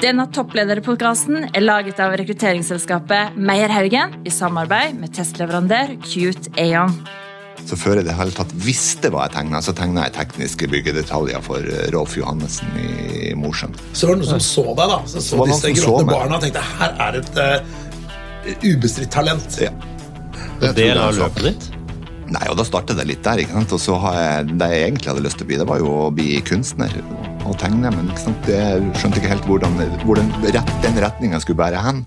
[0.00, 6.94] Denne topplederpodkasten er laget av rekrutteringsselskapet Meierhaugen i samarbeid med testleverandør Cute Aon.
[7.68, 11.44] Så før jeg det hele tatt visste hva jeg tegna, så tegna jeg tekniske byggedetaljer
[11.44, 13.76] for eh, Rolf Johannessen i Mosjøen.
[13.92, 14.96] Så var det noen som så deg, da.
[15.12, 19.58] Så så disse gråtne barna og tenkte her er et uh, ubestridt talent.
[19.60, 19.74] Ja.
[20.62, 21.68] Det det er løpet ditt?
[22.32, 23.44] Nei, og da startet det litt der.
[23.44, 23.76] ikke sant?
[23.76, 25.92] Og så har jeg, Det jeg egentlig hadde lyst til å bli, det var jo
[26.06, 26.96] å bli kunstner
[27.46, 27.90] og tegne.
[27.94, 28.12] Men?
[28.46, 28.62] Det
[29.00, 32.04] skjønte ikke helt hvordan, hvor den, rett, den retninga skulle bære hen.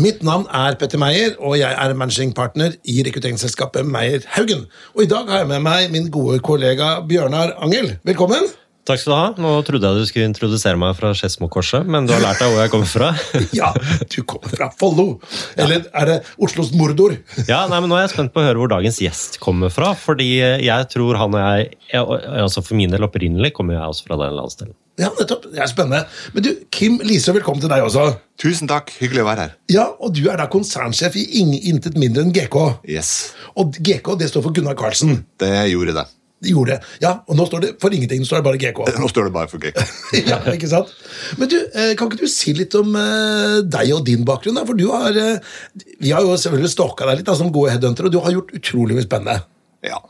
[0.00, 4.64] Mitt navn er Petter Meyer, og jeg er managing partner i rekrutteringsselskapet Meyer Haugen.
[4.94, 7.98] Og i dag har jeg med meg min gode kollega Bjørnar Angel.
[8.08, 8.48] Velkommen!
[8.90, 9.26] Takk skal du ha.
[9.38, 12.62] Nå trodde jeg du skulle introdusere meg fra Skedsmokorset, men du har lært deg hvor
[12.64, 13.10] jeg kommer fra.
[13.60, 13.68] Ja,
[14.10, 15.20] du kommer fra Follo.
[15.54, 17.14] Eller er det Oslos Mordor?
[17.50, 19.92] Ja, nei, men Nå er jeg spent på å høre hvor dagens gjest kommer fra.
[19.94, 24.10] fordi jeg tror han og jeg, jeg altså For min del opprinnelig kommer jeg også
[24.10, 24.74] fra den landsdelen.
[25.00, 25.46] Ja, nettopp.
[25.54, 26.02] Det er spennende.
[26.34, 28.08] Men du, Kim Lise, velkommen til deg også.
[28.42, 29.54] Tusen takk, hyggelig å være her.
[29.72, 31.26] Ja, og du er da konsernsjef i
[31.70, 32.58] intet mindre enn GK.
[32.90, 35.22] Yes, Og GK, det står for Gunnar Karlsen.
[35.40, 36.08] det gjorde det.
[36.40, 36.92] De gjorde det.
[37.02, 38.78] Ja, og nå står det for ingenting, nå står det bare GK.
[38.96, 39.76] Nå står det bare for GK.
[40.30, 40.92] ja, ikke sant?
[41.36, 44.56] Men du, eh, kan ikke du si litt om eh, deg og din bakgrunn?
[44.56, 44.64] da?
[44.68, 45.58] For du har eh,
[46.00, 48.56] Vi har jo selvfølgelig stalka deg litt da, som gode headhunter, og du har gjort
[48.56, 49.44] utrolig mye spennende.
[49.84, 50.00] Ja.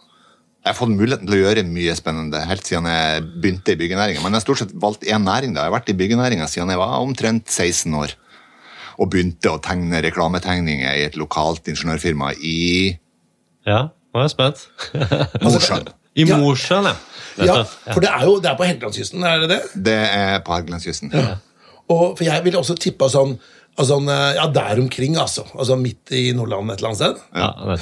[0.61, 4.23] Jeg har fått muligheten til å gjøre mye spennende helt siden jeg begynte i byggenæringa.
[4.23, 5.57] Men jeg har stort sett valgt én næring.
[5.57, 5.65] da.
[5.65, 8.15] Jeg har vært i byggenæringa siden jeg var omtrent 16 år.
[9.01, 12.59] Og begynte å tegne reklametegninger i et lokalt ingeniørfirma i
[13.67, 14.69] Ja, nå er jeg spent.
[15.43, 15.91] Mosjøen.
[16.17, 16.37] I Ja.
[16.43, 16.97] Mosjøen, ja.
[17.47, 17.63] Ja,
[17.95, 19.61] For det er jo det er på Helgelandskysten, er det det?
[19.87, 21.13] Det er på Helgelandskysten.
[21.91, 23.37] Og For jeg ville også tippa sånn,
[23.79, 25.45] altså, sånn eh, Ja, der omkring, altså.
[25.57, 27.23] Altså Midt i Nordland et eller annet sted.
[27.35, 27.77] ja.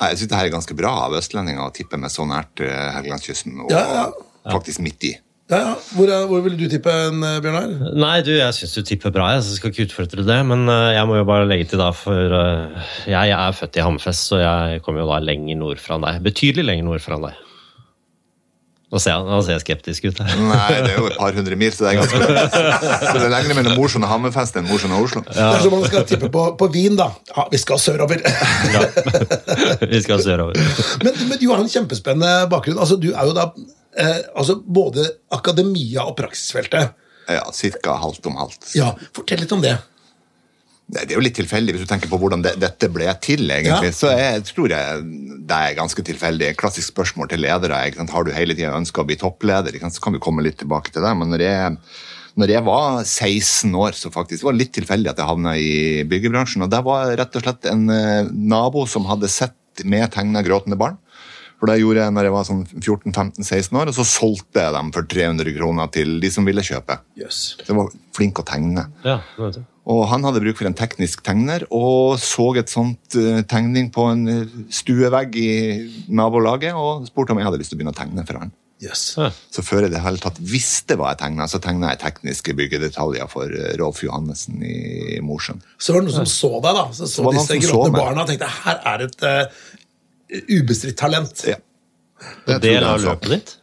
[0.00, 2.88] Jeg syns det her er ganske bra av østlendinger å tippe med så nært eh,
[2.96, 4.06] Helgelandskysten, og Ja, ja.
[4.54, 5.12] faktisk midt i.
[5.50, 5.74] Ja, ja.
[5.98, 7.94] Hvor, er- hvor vil du tippe en, eh, Bjørnar?
[7.98, 10.38] Nei, du, jeg syns du tipper bra, jeg, så jeg skal ikke utfordre det.
[10.48, 12.14] Men jeg må jo bare legge til, da, for
[13.04, 16.22] jeg, jeg er født i Hammerfest, så jeg kommer jo da lenger nord fra deg.
[16.24, 17.34] Betydelig lenger nord fra deg.
[18.92, 20.32] Nå ser nå ser jeg skeptisk ut her.
[20.50, 22.18] Nei, det er jo et par hundre mil, så det er ganske
[23.08, 25.22] Så det er lenger mellom Mosjøen og Hammerfest enn Mosjøen og Oslo.
[25.32, 25.54] Ja.
[25.56, 27.08] er man skal tippe på, på Wien, da.
[27.32, 28.20] Ja, vi skal sørover.
[28.72, 28.82] Ja.
[29.88, 30.56] Vi skal sørover.
[31.02, 32.78] men, men du har en kjempespennende bakgrunn.
[32.80, 33.48] Altså, du er jo da
[33.98, 36.92] eh, altså, både akademia og praksisfeltet.
[37.32, 38.74] Ja, Cirka halvt om halvt.
[38.76, 39.74] Ja, Fortell litt om det.
[40.92, 43.46] Det det er jo litt tilfeldig hvis du tenker på hvordan det, dette ble til.
[43.50, 43.90] egentlig.
[43.90, 43.96] Ja.
[43.96, 45.04] Så jeg tror jeg,
[45.48, 46.50] det er ganske tilfeldig.
[46.60, 47.78] Klassisk spørsmål til ledere.
[47.88, 48.12] Ikke sant?
[48.12, 49.72] Har du hele tida ønska å bli toppleder?
[49.72, 49.96] Ikke sant?
[49.96, 51.14] Så kan vi komme litt tilbake til det.
[51.16, 51.78] Men når jeg,
[52.40, 55.72] når jeg var 16 år, så faktisk, det var litt tilfeldig at jeg havna i
[56.12, 56.66] byggebransjen.
[56.66, 60.76] Og det var rett og slett en eh, nabo som hadde sett med tegna gråtende
[60.76, 61.00] barn.
[61.62, 64.88] For det gjorde jeg når jeg var sånn 14-15-16 år, og så solgte jeg dem
[64.92, 66.96] for 300 kroner til de som ville kjøpe.
[67.16, 67.52] Yes.
[67.60, 68.88] Så jeg var flink å tegne.
[69.06, 69.68] Ja, det vet du.
[69.90, 74.04] Og han hadde bruk for en teknisk tegner, og så et sånt eh, tegning på
[74.12, 75.52] en eh, stuevegg i
[76.14, 78.52] nabolaget, og spurte om jeg hadde lyst til å begynne å tegne for han.
[78.82, 79.02] Yes.
[79.54, 83.30] Så før jeg det hele tatt visste hva jeg tegna, så tegna jeg tekniske byggedetaljer
[83.30, 85.62] for eh, Rolf Johannessen i Mosjøen.
[85.78, 86.86] Så var det noen som så deg, da.
[86.90, 89.66] Så, så så disse gråtne barna og tenkte her er et uh,
[90.50, 91.44] ubestridt talent.
[91.46, 91.58] Ja.
[92.46, 93.54] Det er Del av løpet ditt?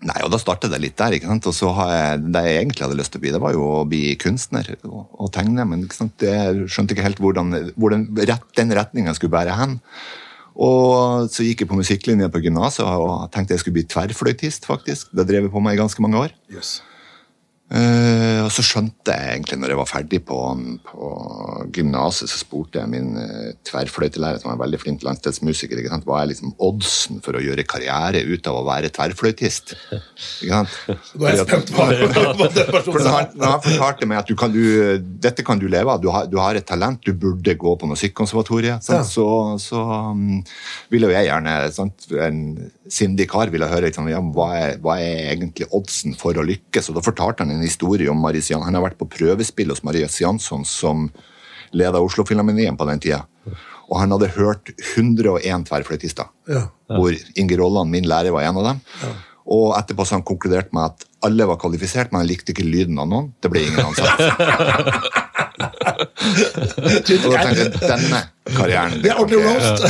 [0.00, 1.12] Nei, og da startet det litt der.
[1.16, 1.48] ikke sant?
[1.50, 3.66] Og så har jeg, Det jeg egentlig hadde lyst til å bli, det var jo
[3.82, 5.66] å bli kunstner og, og tegne.
[5.68, 6.24] Men ikke sant?
[6.24, 9.76] jeg skjønte ikke helt hvordan, hvor den, rett, den retninga skulle bære hen.
[10.60, 14.66] Og så gikk jeg på musikklinja på gymnaset og tenkte jeg skulle bli tverrfløytist.
[14.68, 15.12] faktisk.
[15.12, 16.34] Det drev jeg på med i ganske mange år.
[16.52, 16.80] Jøss.
[17.70, 20.38] Eh, og så skjønte jeg egentlig, når jeg var ferdig på,
[20.88, 21.10] på
[21.76, 26.32] gymnaset, så spurte jeg min uh, tverrfløytelærer, som var en veldig flink landstedsmusiker, hva er
[26.32, 29.76] liksom oddsen for å gjøre karriere ut av å være tverrfløytist?
[30.42, 30.74] Ikke sant?
[31.14, 31.86] Nå er jeg spent på
[32.90, 36.10] For han, han fortalte meg at du kan, du, dette kan du leve av, du
[36.10, 38.90] har, du har et talent, du burde gå på musikkonservatoriet?
[38.90, 39.04] Ja.
[39.06, 39.28] så,
[39.62, 40.40] så um,
[40.90, 42.10] ville jo jeg gjerne sant?
[42.18, 42.42] En
[42.90, 46.88] sindig kar ville høre liksom, ja, hva, er, hva er egentlig oddsen for å lykkes.
[46.90, 48.66] Og da fortalte han en historie om Marius Jansson.
[48.66, 51.06] Han har vært på prøvespill hos Marius Jansson som
[51.72, 53.22] leda Oslo-Filharmonien på den tida.
[53.90, 56.64] Og han hadde hørt 101 tverrfløytister, Ja.
[56.90, 58.80] hvor Inger Rolland, min lærer, var en av dem.
[59.50, 62.98] Og etterpå så han konkludert med at alle var kvalifisert, men han likte ikke lyden
[63.02, 63.32] av noen.
[63.42, 64.20] Det ble ingen ansatt.
[66.20, 68.20] Og da tenkte jeg- denne
[68.54, 69.82] karrieren Det er ordentlig roast.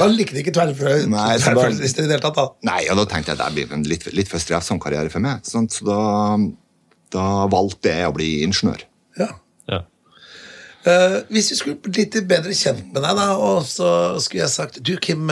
[0.00, 2.36] Han likte ikke da- tverrfløytister i det hele tatt.
[2.38, 2.46] da.
[2.68, 5.42] Nei, og da tenkte jeg det blir en litt, litt for strevsom karriere for meg.
[5.48, 5.98] Sånn, så da
[7.14, 8.84] da valgte jeg å bli ingeniør.
[9.20, 9.30] Ja.
[9.70, 9.82] Ja.
[10.86, 13.88] Uh, hvis vi skulle blitt litt bedre kjent med deg, da, og så
[14.22, 15.28] skulle jeg sagt Du, Kim,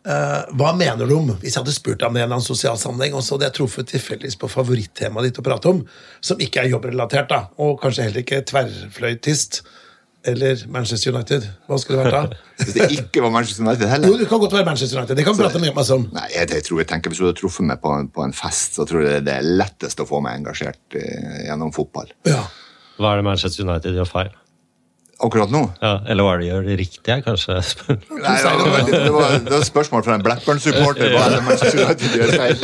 [0.00, 2.30] Uh, eh, hva mener du om Hvis jeg hadde spurt deg om det i en
[2.30, 5.68] eller annen sosial sammenheng, og så hadde jeg truffet tilfeldigvis på favorittemaet ditt å prate
[5.68, 5.82] om,
[6.24, 9.60] som ikke er jobbrelatert, da, og kanskje heller ikke tverrfløytist
[10.24, 12.40] eller Manchester United, hva skulle det vært da?
[12.60, 14.08] Hvis det ikke var Manchester United heller?
[14.12, 15.16] Jo, det kan godt være Manchester United.
[15.16, 16.04] Det kan vi prate mye oss om.
[16.12, 18.34] Nei, jeg, jeg tror jeg tenker Hvis du hadde truffet meg på, en- på en
[18.36, 22.12] fest, så tror jeg det er lettest å få meg engasjert eh, gjennom fotball.
[22.28, 22.42] Ja.
[23.00, 24.30] Hva er det Manchester United gjør feil?
[25.20, 27.58] Akkurat nå Ja, eller hva er det de gjør det riktige, kanskje?
[28.24, 31.12] Nei, det, var, det, var, det var et spørsmål fra en Blackburn-supporter.
[31.12, 32.56] Hva er det Manchester United gjør feil?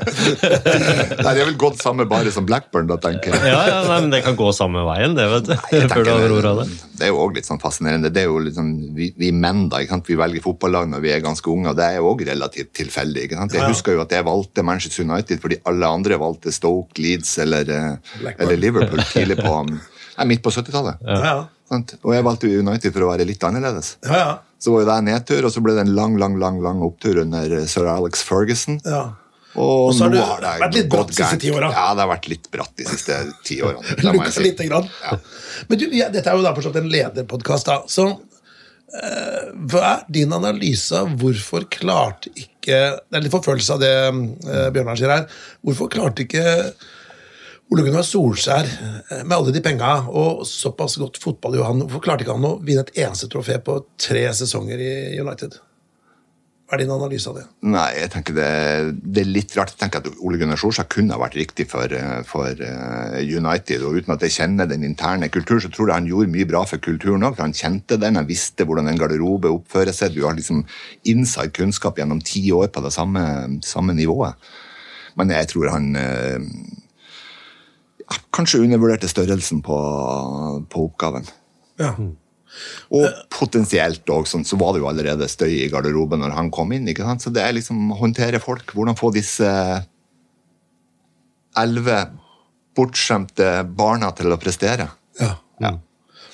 [0.00, 3.42] Nei, det er vel gått samme bare som Blackburn, da, tenker jeg.
[3.52, 5.54] ja, ja, nei, men Det kan gå samme veien, det, vet du.
[5.56, 6.66] Nei, Før du over har ord av det.
[7.00, 8.12] det er jo også litt sånn fascinerende.
[8.14, 10.08] Det er jo sånn, vi, vi menn da, ikke sant?
[10.10, 13.28] vi velger fotballag når vi er ganske unge, og det er jo også relativt tilfeldig.
[13.28, 13.56] Ikke sant?
[13.56, 13.74] Jeg Ja, ja.
[13.74, 18.34] husker jo at jeg valgte Manchester United fordi alle andre valgte Stoke, Leeds eller, eh,
[18.38, 19.54] eller Liverpool tidlig på,
[20.20, 21.00] nei, midt på 70-tallet.
[21.08, 21.40] Ja, ja.
[22.02, 23.96] Og jeg valgte United for å være litt annerledes.
[24.06, 24.30] ja, ja.
[24.60, 26.82] Så var jo det en nedtur, og så ble det en lang lang, lang, lang
[26.84, 28.76] opptur under eh, sir Alex Ferguson.
[28.84, 29.06] ja.
[29.58, 31.70] Og, Og så har det har det vært litt bratt de siste ti åra.
[31.74, 33.16] Ja, det har vært litt bratt de siste
[33.48, 33.96] ti årene.
[34.06, 34.44] Lukka si.
[34.44, 34.86] lite grann.
[35.66, 37.80] Men du, ja, dette er jo da fortsatt en lederpodkast, da.
[37.90, 38.04] Så
[39.00, 42.78] eh, hva er din analyse av hvorfor klarte ikke
[43.08, 45.26] Det er litt forfølgelse av det eh, Bjørnar sier her.
[45.66, 46.44] Hvorfor klarte ikke
[47.70, 52.02] Ole Gunnar Solskjær, eh, med alle de penga og såpass godt fotball jo han, hvorfor
[52.02, 55.54] klarte ikke han å vinne et eneste trofé på tre sesonger i United?
[56.66, 57.44] Hva er din analyse av det?
[57.66, 58.48] Nei, jeg tenker det,
[59.02, 59.72] det er litt rart.
[59.74, 63.86] Jeg tenker at Ole Gunnar Solskjær kunne ha vært riktig for, eh, for eh, United.
[63.86, 66.64] og Uten at jeg kjenner den interne kulturen, så tror jeg han gjorde mye bra
[66.66, 67.38] for kulturen òg.
[67.38, 70.18] Han kjente den, han visste hvordan en garderobe oppfører seg.
[70.18, 70.64] Du har liksom
[71.10, 73.24] inside kunnskap gjennom ti år på det samme,
[73.66, 74.38] samme nivået.
[75.18, 75.90] Men jeg tror han
[78.34, 79.76] kanskje undervurderte størrelsen på,
[80.70, 81.28] på oppgaven.
[81.80, 81.92] Ja.
[82.90, 86.72] Og potensielt òg, sånn, så var det jo allerede støy i garderoben når han kom
[86.74, 86.88] inn.
[86.90, 87.22] ikke sant?
[87.22, 88.74] Så det er liksom håndtere folk.
[88.74, 89.50] Hvordan få disse
[91.60, 92.00] elleve
[92.78, 94.90] bortskjemte barna til å prestere.
[95.20, 95.36] ja.
[95.60, 95.76] Ja.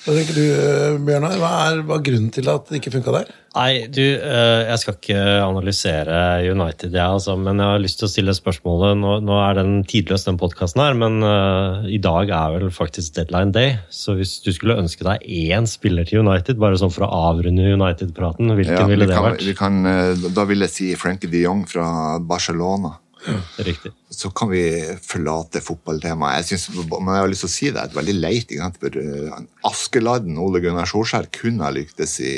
[0.07, 1.33] Hva tenker du, eh, Bjørnar?
[1.35, 3.31] Hva er, hva er grunnen til at det ikke funka der?
[3.57, 8.07] Nei, du, eh, jeg skal ikke analysere United, jeg, altså, men jeg har lyst til
[8.07, 8.95] å stille spørsmålet.
[9.01, 13.17] Nå, nå er den tidløs, den podkasten her, men uh, i dag er vel faktisk
[13.17, 13.73] deadline day.
[13.91, 17.67] Så hvis du skulle ønske deg én spiller til United, bare sånn for å avrunde
[17.75, 19.43] United-praten, hvilken Ja, ville vi det kan, vært?
[19.43, 21.89] vi kan, da vil jeg si Frankie de Jong fra
[22.23, 22.95] Barcelona.
[23.57, 23.91] Riktig.
[24.13, 24.61] Så kan vi
[25.03, 26.51] forlate fotballtemaet.
[26.51, 28.53] Jeg synes, men jeg har lyst til å si det er et veldig leit.
[28.77, 32.35] For eh, Askeladden Ole Gunnar Solskjær kunne ha lyktes i,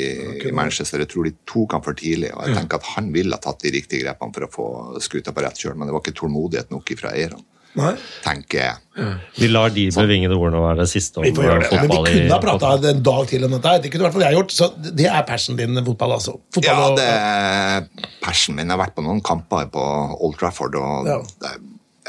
[0.48, 1.04] i Manchester.
[1.04, 2.32] Jeg tror de tok han for tidlig.
[2.34, 4.68] og jeg tenker at Han ville ha tatt de riktige grepene for å få
[5.04, 7.42] skuta på rett kjøl, men det var ikke tålmodighet nok fra eierne.
[7.78, 7.92] Nei?
[8.24, 9.04] tenker jeg.
[9.38, 11.82] Vi lar de bevingede ordene være det siste om Vi får Ja.
[11.84, 13.74] Men vi kunne ha prata en dag til om dette.
[13.82, 14.50] Det kunne i hvert fall jeg gjort.
[14.56, 16.34] Så det er passion din, fotball, altså.
[16.52, 17.86] Fotball Ja, og- det er
[18.22, 18.66] passion min.
[18.66, 19.84] Jeg har vært på noen kamper på
[20.20, 21.18] Old Trafford, og Ja.
[21.40, 21.58] det er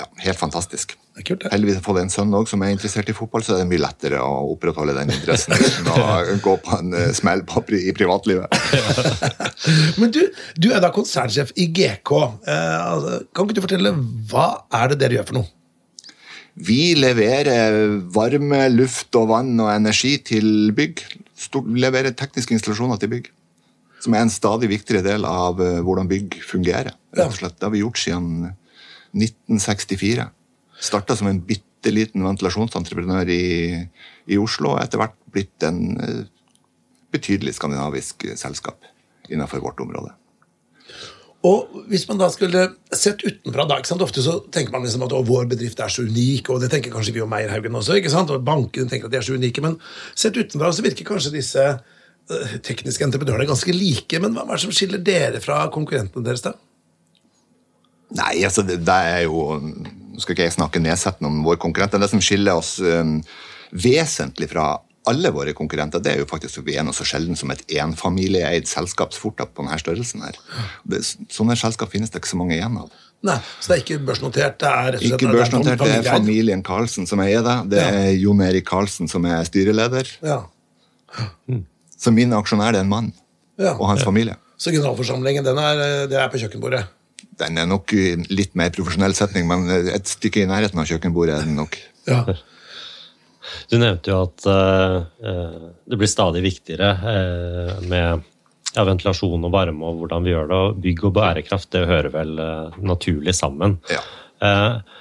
[0.01, 0.95] ja, helt fantastisk.
[1.11, 1.49] Det er kult, det.
[1.51, 3.69] Heldigvis har jeg fått en sønn også, som er interessert i fotball, så er det
[3.73, 6.05] mye lettere å opprettholde den interessen uten å
[6.45, 8.47] gå på en eh, smell på, pri- i privatlivet.
[9.99, 10.21] Men du,
[10.55, 12.13] du er da konsernsjef i GK.
[12.47, 13.91] Eh, altså, kan ikke du fortelle
[14.31, 14.45] hva
[14.79, 15.51] er det dere gjør for noe?
[16.61, 17.77] Vi leverer
[18.11, 21.03] varme, luft og vann og energi til bygg.
[21.55, 23.29] Vi leverer tekniske installasjoner til bygg.
[24.03, 26.95] Som er en stadig viktigere del av eh, hvordan bygg fungerer.
[27.15, 27.59] rett og slett.
[27.59, 28.53] Det har vi gjort siden
[29.15, 30.31] 1964.
[30.81, 33.43] Starta som en bitte liten ventilasjonsentreprenør i,
[34.31, 36.23] i Oslo, og etter hvert blitt en eh,
[37.13, 38.89] betydelig skandinavisk selskap
[39.31, 40.15] innenfor vårt område.
[41.47, 43.79] Og hvis man da skulle sett utenfra da?
[44.05, 47.15] Ofte så tenker man liksom at vår bedrift er så unik, og det tenker kanskje
[47.15, 48.29] vi og Meierhaugen også, ikke sant?
[48.29, 49.79] og bankene tenker at de er så unike, men
[50.13, 54.65] sett utenfra så virker kanskje disse eh, tekniske entreprenørene ganske like, men hva er det
[54.67, 56.53] som skiller dere fra konkurrentene deres da?
[58.21, 59.47] Nei, altså det, det er jo
[60.23, 62.01] skal ikke jeg snakke nedsettende om våre konkurrenter.
[62.01, 63.19] Det som skiller oss um,
[63.71, 64.73] vesentlig fra
[65.09, 67.63] alle våre konkurrenter, det er jo faktisk at vi er noe så sjelden som et
[67.81, 70.21] enfamilieeid selskap på denne størrelsen.
[70.21, 70.37] her.
[70.85, 71.01] Det,
[71.33, 72.91] sånne selskap finnes det ikke så mange igjen av.
[73.25, 74.59] Nei, så det er ikke børsnotert?
[74.61, 77.57] det er rett og slett Ikke er børsnotert, det er familien Karlsen som eier det.
[77.73, 80.09] Det er Jon Erik Karlsen som er styreleder.
[80.25, 80.39] Ja.
[82.01, 83.11] Så min aksjonær er en mann
[83.61, 83.75] Ja.
[83.75, 84.37] og hans familie.
[84.57, 86.85] Så generalforsamlingen, den er, det er på kjøkkenbordet.
[87.39, 91.37] Den er nok i litt mer profesjonell setning, men et stykke i nærheten av kjøkkenbordet
[91.37, 91.77] er den nok.
[92.09, 92.23] Ja.
[93.71, 94.97] Du nevnte jo at eh,
[95.27, 98.25] eh, det blir stadig viktigere eh, med
[98.75, 100.59] ja, ventilasjon og varme og hvordan vi gjør det.
[100.59, 102.35] og Bygg og bærekraft det hører vel
[102.83, 103.79] naturlig sammen.
[103.91, 104.03] Ja.
[104.45, 104.97] Eh,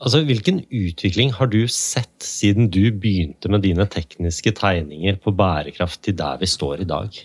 [0.00, 6.02] Altså, Hvilken utvikling har du sett siden du begynte med dine tekniske tegninger på bærekraft
[6.06, 7.18] til der vi står i dag?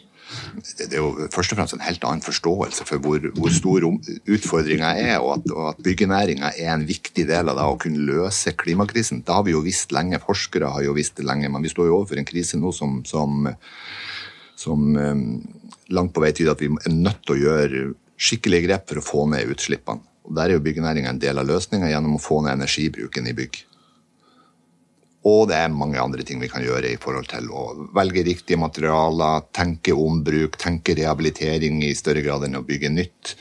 [0.77, 4.91] Det er jo først og fremst en helt annen forståelse for hvor, hvor stor utfordringa
[5.00, 8.53] er, og at, og at byggenæringa er en viktig del av det å kunne løse
[8.57, 9.23] klimakrisen.
[9.27, 11.89] Det har vi jo visst lenge, forskere har jo visst det lenge, men vi står
[11.89, 13.50] jo overfor en krise nå som, som,
[14.59, 15.25] som um,
[15.91, 17.83] langt på vei tyder at vi er nødt til å gjøre
[18.21, 20.05] skikkelige grep for å få ned utslippene.
[20.29, 23.35] Og Der er jo byggenæringa en del av løsninga gjennom å få ned energibruken i
[23.35, 23.63] bygg.
[25.30, 28.58] Og det er mange andre ting vi kan gjøre i forhold til å velge riktige
[28.58, 33.36] materialer, tenke ombruk, tenke rehabilitering i større grad enn å bygge nytt.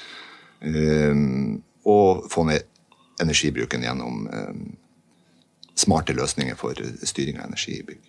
[0.60, 2.68] Um, og få ned
[3.20, 4.60] energibruken gjennom um,
[5.80, 6.76] smarte løsninger for
[7.08, 8.06] styring av energi i bygg.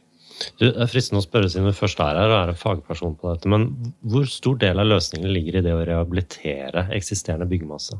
[0.58, 3.16] Du, det er fristende å spørre siden du først er her og er en fagperson
[3.20, 3.70] på dette, men
[4.04, 8.00] hvor stor del av løsningen ligger i det å rehabilitere eksisterende byggemasse?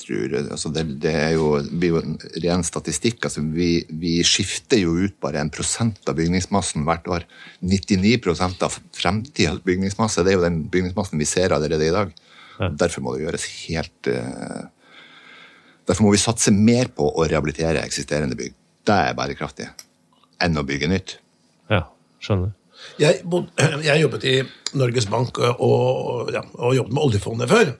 [0.00, 3.20] Tror, altså det, det, er jo, det blir jo en ren statistikk.
[3.26, 7.26] Altså vi, vi, skifter jo ut bare en prosent av bygningsmassen hvert år.
[7.60, 12.14] 99% av fremtidens bygningsmasse det er jo den bygningsmassen vi ser allerede i dag.
[12.58, 12.70] Ja.
[12.84, 14.70] Derfor må det gjøres helt uh,
[15.88, 18.52] Derfor må vi satse mer på å rehabilitere eksisterende bygg.
[18.86, 19.66] Det er bærekraftig.
[20.42, 21.16] Enn å bygge nytt.
[21.72, 21.88] Ja,
[22.22, 22.52] skjønner.
[23.02, 23.22] Jeg,
[23.88, 24.36] jeg jobbet i
[24.78, 27.74] Norges Bank og, ja, og jobbet med oljefondet før.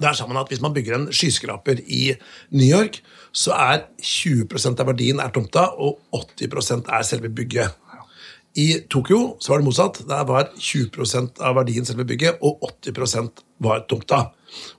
[0.00, 2.14] Der sa man at Hvis man bygger en skyskraper i
[2.50, 3.00] New York,
[3.32, 7.74] så er 20% av verdien er tomta, og 80% er selve bygget.
[8.56, 10.02] I Tokyo så var det motsatt.
[10.08, 14.28] Der var 20% av verdien selve bygget, og 80% var tomta.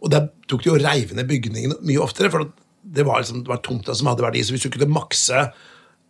[0.02, 2.52] Og Der tok de jo reiv ned bygningene mye oftere, for
[2.86, 4.44] det var, liksom, det var tomta som hadde verdi.
[4.44, 5.48] Så hvis du kunne makse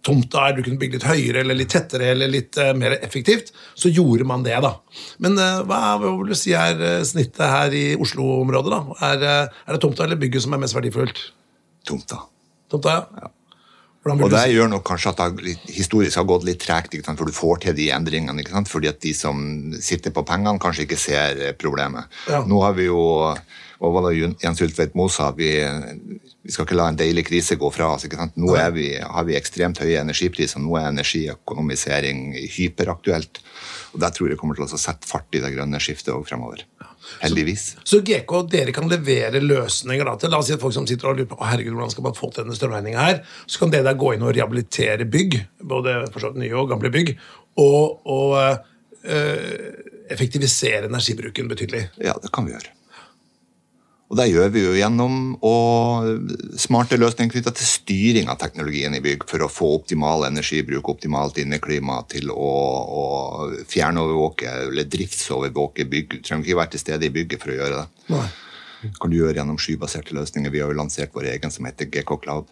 [0.05, 3.51] tomta, er, du kunne bygge litt høyere eller litt tettere eller litt uh, mer effektivt,
[3.77, 4.75] så gjorde man det, da.
[5.23, 8.99] Men uh, hva, hva, vil du si er uh, snittet her i Oslo-området, da?
[9.11, 9.25] Er,
[9.65, 11.23] er, det tomta eller bygget som er mest verdifullt?
[11.87, 12.21] Tomta.
[12.71, 13.25] Tomta, ja.
[13.25, 13.31] ja.
[14.05, 17.63] Og det gjør nok kanskje at det historisk har gått litt tregt, for du får
[17.63, 18.37] til de endringene.
[18.43, 18.69] ikke sant?
[18.69, 19.39] Fordi at de som
[19.81, 22.13] sitter på pengene, kanskje ikke ser problemet.
[22.29, 22.43] Ja.
[22.45, 22.99] Nå har vi jo
[23.83, 25.49] og hva da Jens Ultveit Moe sa, vi,
[26.45, 28.05] vi, skal ikke la en deilig krise gå fra oss.
[28.37, 33.41] Nå vi, har vi ekstremt høye energipriser, nå er energiøkonomisering hyperaktuelt.
[33.95, 36.65] Og Der tror jeg kommer til å sette fart i det grønne skiftet òg fremover.
[37.21, 37.65] Heldigvis.
[37.83, 40.87] Så, så, GK, dere kan levere løsninger da, til la oss si at folk som
[40.89, 43.73] sitter og lurer på herregud, hvordan skal man få til denne strømregninga her, så kan
[43.73, 45.37] dere da gå inn og rehabilitere bygg,
[45.73, 47.13] både for nye og gamle bygg,
[47.61, 49.67] og, og øh,
[50.11, 51.87] effektivisere energibruken betydelig.
[52.01, 52.73] Ja, det kan vi gjøre.
[54.05, 55.13] Og Det gjør vi jo gjennom
[56.61, 61.39] smarte løsninger knytta til styring av teknologien i bygg for å få optimal energibruk, optimalt
[61.41, 62.51] inneklima til å,
[62.85, 63.05] å
[63.65, 66.19] fjernovervåke eller driftsovervåke bygg.
[66.19, 67.87] Du trenger ikke være til stede i bygget for å gjøre det.
[68.13, 68.27] Nei.
[69.01, 70.53] kan du gjøre gjennom skybaserte løsninger.
[70.53, 72.51] Vi har jo lansert vår egen som heter GK Cloud.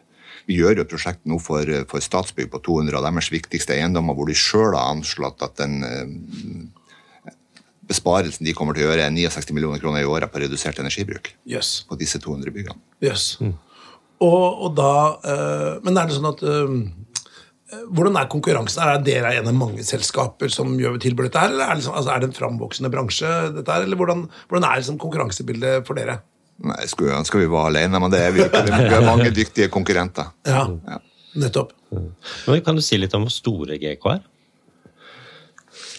[0.50, 4.27] Vi gjør jo prosjekt nå for, for Statsbygg på 200 av deres viktigste eiendommer, hvor
[4.27, 5.83] de sjøl har anslått at den
[7.90, 11.34] besparelsen de kommer til å gjøre, er 69 millioner kroner i året på redusert energibruk.
[11.50, 11.82] Yes.
[11.90, 12.80] På disse 200 byggene.
[13.04, 13.34] Yes.
[13.44, 13.56] Mm.
[14.24, 14.92] Og, og, da,
[15.28, 16.75] øh, Men er det sånn at øh,
[17.92, 18.84] hvordan er konkurransen?
[18.84, 21.96] Er dere en av mange selskaper som gjør tilbud dette her, eller er det, liksom,
[22.00, 23.32] altså, er det en framvoksende bransje?
[23.58, 26.20] dette her, eller Hvordan, hvordan er liksom konkurransebildet for dere?
[26.63, 28.62] Nei, Skulle ønske vi var alene, men det er vi ikke.
[28.70, 30.30] Vi har mange dyktige konkurrenter.
[30.48, 31.00] Ja, ja.
[31.42, 31.74] nettopp.
[31.92, 32.12] Mm.
[32.48, 34.22] Men Kan du si litt om hvor store GK er?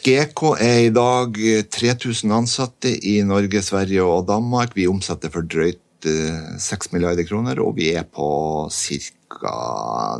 [0.05, 1.39] GK er i dag
[1.73, 4.75] 3000 ansatte i Norge, Sverige og Danmark.
[4.77, 8.27] Vi omsetter for drøyt 6 eh, milliarder kroner, og vi er på
[8.69, 9.55] ca.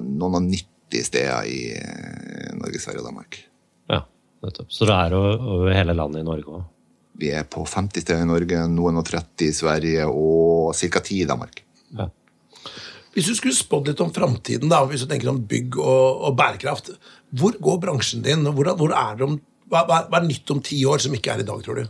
[0.01, 3.43] noen og 90 steder i eh, Norge, Sverige og Danmark.
[3.93, 4.01] Ja,
[4.47, 4.73] nettopp.
[4.73, 6.67] Så det er over hele landet i Norge òg?
[7.21, 11.05] Vi er på 50 steder i Norge, noen og 30 i Sverige og ca.
[11.05, 11.61] 10 i Danmark.
[11.93, 12.09] Ja.
[13.15, 16.95] Hvis du skulle spådd litt om framtiden, hvis du tenker om bygg og, og, bærekraft,
[17.37, 18.49] hvor går bransjen din?
[18.49, 19.43] Hvor, hvor er det om
[19.75, 21.85] hva, hva, hva, er nytt om ti år som ikke er i dag, tror du?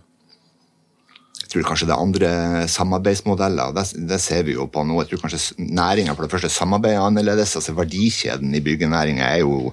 [1.45, 2.31] Jeg tror kanskje det er andre
[2.73, 3.75] samarbeidsmodeller.
[3.77, 4.97] Det, det ser vi jo på nå.
[5.03, 7.55] Jeg tror kanskje næringa for det første samarbeider annerledes.
[7.61, 9.69] altså Verdikjeden i byggenæringa er jo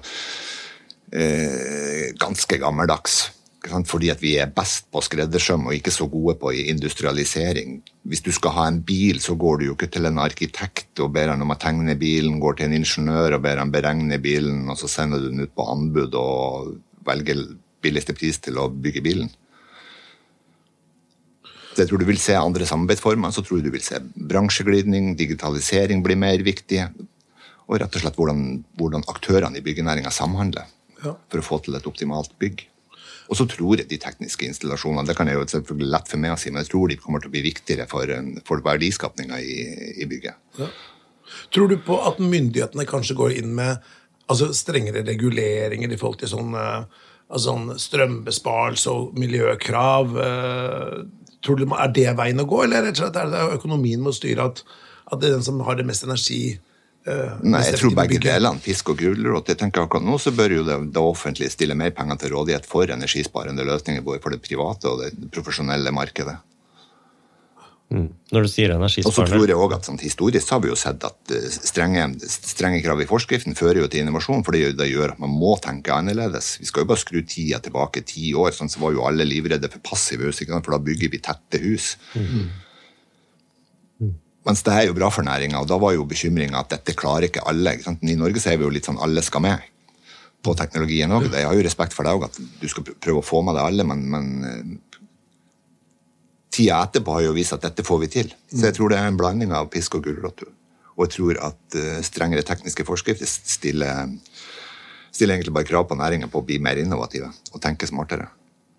[1.10, 3.24] eh, ganske gammeldags.
[3.62, 7.76] Fordi at vi er best på skreddersøm og ikke så gode på industrialisering.
[8.10, 11.12] Hvis du skal ha en bil, så går du jo ikke til en arkitekt og
[11.14, 14.66] ber han om å tegne bilen, går til en ingeniør og ber han beregne bilen,
[14.68, 16.74] og så sender du den ut på anbud og
[17.06, 17.44] velger
[17.82, 19.30] billigste pris til å bygge bilen.
[21.72, 23.32] Så jeg tror du vil se andre samarbeidsformer.
[23.32, 24.00] Så tror jeg du vil se
[24.32, 26.84] bransjeglidning, digitalisering blir mer viktig.
[27.68, 30.68] Og rett og slett hvordan, hvordan aktørene i byggenæringa samhandler
[31.02, 31.14] ja.
[31.16, 32.66] for å få til et optimalt bygg.
[33.32, 36.34] Og så tror jeg de tekniske installasjonene det kan jeg jo selvfølgelig lett for meg
[36.34, 38.10] å si, men jeg tror de kommer til å bli viktigere for,
[38.44, 39.54] for verdiskapninga i,
[40.02, 40.36] i, bygget.
[40.58, 40.68] Ja.
[41.54, 43.78] Tror du på at myndighetene kanskje går inn med
[44.26, 50.16] altså, strengere reguleringer i forhold til sånn, eh, altså, strømbesparelse og miljøkrav?
[50.28, 51.02] eh,
[51.42, 54.12] Tror du, Er det veien å gå, eller rett og slett er det økonomien må
[54.14, 54.60] styre at,
[55.10, 58.62] at det er den som har det mest energi eh, Nei, jeg tror begge delene,
[58.62, 59.50] fisk og gulrot.
[59.50, 62.68] Jeg tenker akkurat nå så bør jo det, det offentlige stille mer penger til rådighet
[62.70, 66.38] for energisparende løsninger, både for det private og det profesjonelle markedet.
[67.92, 68.72] Når du sier
[69.10, 72.06] Og så tror jeg også at sånn, Historisk har vi jo sett at eh, strenge,
[72.24, 75.92] strenge krav i forskriften fører jo til innovasjon, for det gjør at man må tenke
[75.92, 76.54] annerledes.
[76.62, 79.70] Vi skal jo bare skru tida tilbake ti år, sånn så var jo alle livredde
[79.72, 80.68] for passive hus, ikke sant?
[80.68, 81.92] for da bygger vi tette hus.
[84.42, 87.28] Mens det er jo bra for næringa, og da var jo bekymringa at dette klarer
[87.28, 87.76] ikke alle.
[87.76, 87.94] Ikke?
[88.02, 89.68] I Norge så er vi jo litt sånn alle skal med
[90.42, 91.28] på teknologien òg.
[91.30, 93.68] Jeg har jo respekt for deg òg, at du skal prøve å få med deg
[93.68, 94.72] alle, men, men eh,
[96.52, 98.34] tida etterpå har jo vist at dette får vi til.
[98.52, 100.44] Så jeg tror det er en blanding av pisk og gulrot.
[100.92, 104.12] Og jeg tror at eh, strengere tekniske forskrifter stiller,
[105.10, 108.28] stiller egentlig bare krav på næringa på å bli mer innovative og tenke smartere.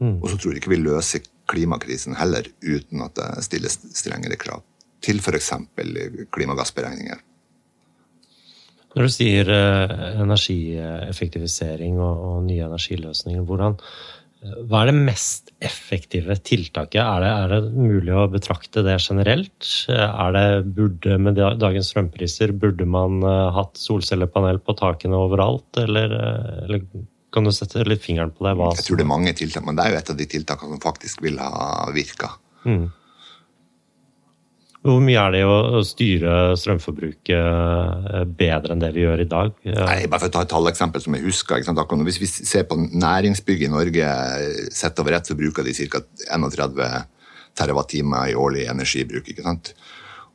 [0.03, 4.63] Og så tror jeg ikke vi løser klimakrisen heller uten at det stilles strengere krav
[5.03, 5.51] til f.eks.
[6.33, 7.21] klimagassberegninger.
[8.93, 13.79] Når du sier eh, energieffektivisering og, og nye energiløsninger, hvordan,
[14.43, 16.99] hva er det mest effektive tiltaket?
[16.99, 19.69] Er det, er det mulig å betrakte det generelt?
[19.87, 25.69] Er det, burde, Med dagens strømpriser, burde man eh, hatt solcellepanel på takene overalt?
[25.79, 26.83] Eller, eh, eller
[27.33, 28.55] kan du sette litt fingeren på det?
[28.59, 30.75] Hva Jeg tror det er mange tiltak, men det er jo et av de tiltakene
[30.75, 32.35] som faktisk vil ha virka.
[34.83, 39.53] Hvor mye er det å, styre strømforbruket bedre enn det vi gjør i dag?
[39.63, 41.63] Nei, bare for å ta et talleksempel som jeg husker.
[42.03, 44.09] Hvis vi ser på næringsbygg i Norge
[44.75, 46.03] sett over ett, så bruker de ca.
[46.35, 47.07] 31
[47.55, 49.29] terawattimer i årlig energibruk.
[49.31, 49.71] ikke sant?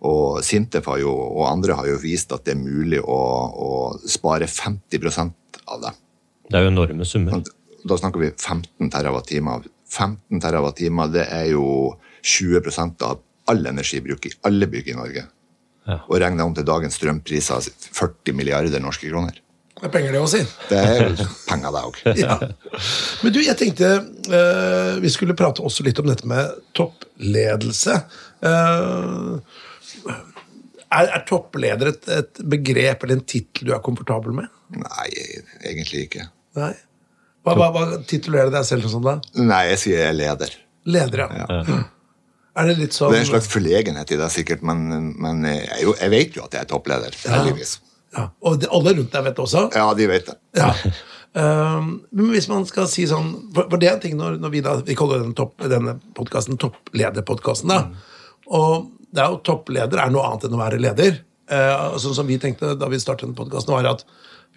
[0.09, 3.21] Og Sintef har jo, og andre har jo vist at det er mulig å,
[3.53, 3.71] å
[4.09, 5.95] spare 50% av det.
[6.49, 7.43] Det er jo enorme summer.
[7.85, 9.67] Da snakker vi 15 terawattimer.
[9.93, 11.67] 15 terawattimer, det er jo
[12.25, 15.27] 20% av all energibruk i alle bygg i Norge.
[15.89, 15.99] Ja.
[16.05, 19.39] Og regna om til dagens strømpriser 40 milliarder norske kroner.
[19.79, 20.41] Det er penger, det å si.
[20.69, 21.99] Det er penger, det òg.
[22.19, 22.37] Ja.
[23.23, 27.95] Men du, jeg tenkte eh, vi skulle prate også litt om dette med toppledelse.
[28.43, 29.55] Eh,
[30.89, 34.51] er, er toppleder et, et begrep eller en tittel du er komfortabel med?
[34.75, 35.09] Nei,
[35.63, 36.27] egentlig ikke.
[36.59, 36.73] Nei.
[37.47, 39.21] Hva, hva, hva titulerer du deg selv som da?
[39.39, 40.59] Nei, jeg sier jeg er leder.
[40.89, 41.79] Leder, ja.
[42.59, 45.95] Er det sånn Det er en slags forlegenhet i det, sikkert, men, men jeg, jo,
[46.01, 47.15] jeg vet jo at jeg er toppleder.
[47.29, 47.77] Heldigvis.
[48.17, 48.29] ja.
[48.43, 49.69] Og de, alle rundt deg vet det også?
[49.77, 50.37] Ja, de vet det.
[50.59, 50.73] Ja.
[51.39, 54.53] Um, men hvis man skal si sånn For, for det er en ting når, når
[54.55, 57.69] vi da Vi kaller denne, topp, denne podkasten Topplederpodkasten.
[57.69, 57.83] da
[58.49, 61.21] Og det er jo toppleder er noe annet enn å være leder.
[61.53, 64.03] Uh, sånn som vi tenkte da vi startet denne podkasten, var at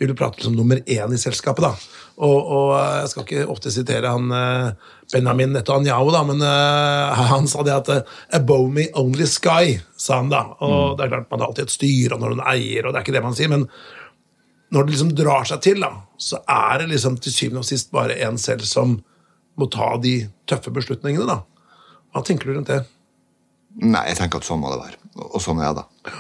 [0.01, 1.63] ville prate som nummer én i selskapet.
[1.63, 1.71] da
[2.17, 7.23] Og, og uh, jeg skal ikke ofte sitere han uh, Benjamin Netanyahu, da, men uh,
[7.31, 10.43] han sa det at uh, 'above me only sky', sa han da.
[10.59, 13.01] Og det er klart man har alltid et styre og når man eier, og det
[13.01, 13.51] er ikke det man sier.
[13.51, 13.67] men
[14.71, 17.91] når det liksom drar seg til, da, så er det liksom til syvende og sist
[17.91, 19.01] bare en selv som
[19.59, 20.13] må ta de
[20.47, 21.27] tøffe beslutningene.
[21.27, 21.41] da.
[22.15, 22.85] Hva tenker du rundt det?
[23.81, 25.01] Nei, jeg tenker at sånn må det være.
[25.27, 26.15] Og sånn er jeg, da.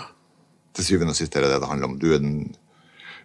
[0.75, 1.95] Til syvende og sist er det det det handler om.
[1.99, 2.35] Du er den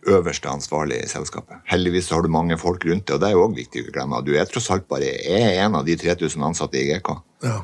[0.07, 1.63] øverste ansvarlige i selskapet.
[1.71, 4.23] Heldigvis har du mange folk rundt deg, og det er jo også viktig å glemme.
[4.27, 7.13] Du er tross alt bare er en av de 3000 ansatte i GK.
[7.47, 7.61] Ja.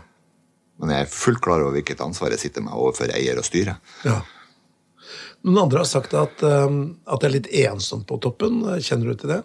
[0.83, 3.79] Men jeg er fullt klar over hvilket ansvar jeg sitter med overfor eier og styre.
[4.09, 4.21] ja.
[5.42, 8.61] Noen andre har sagt at, um, at det er litt ensomt på toppen.
[8.79, 9.40] Kjenner du til det?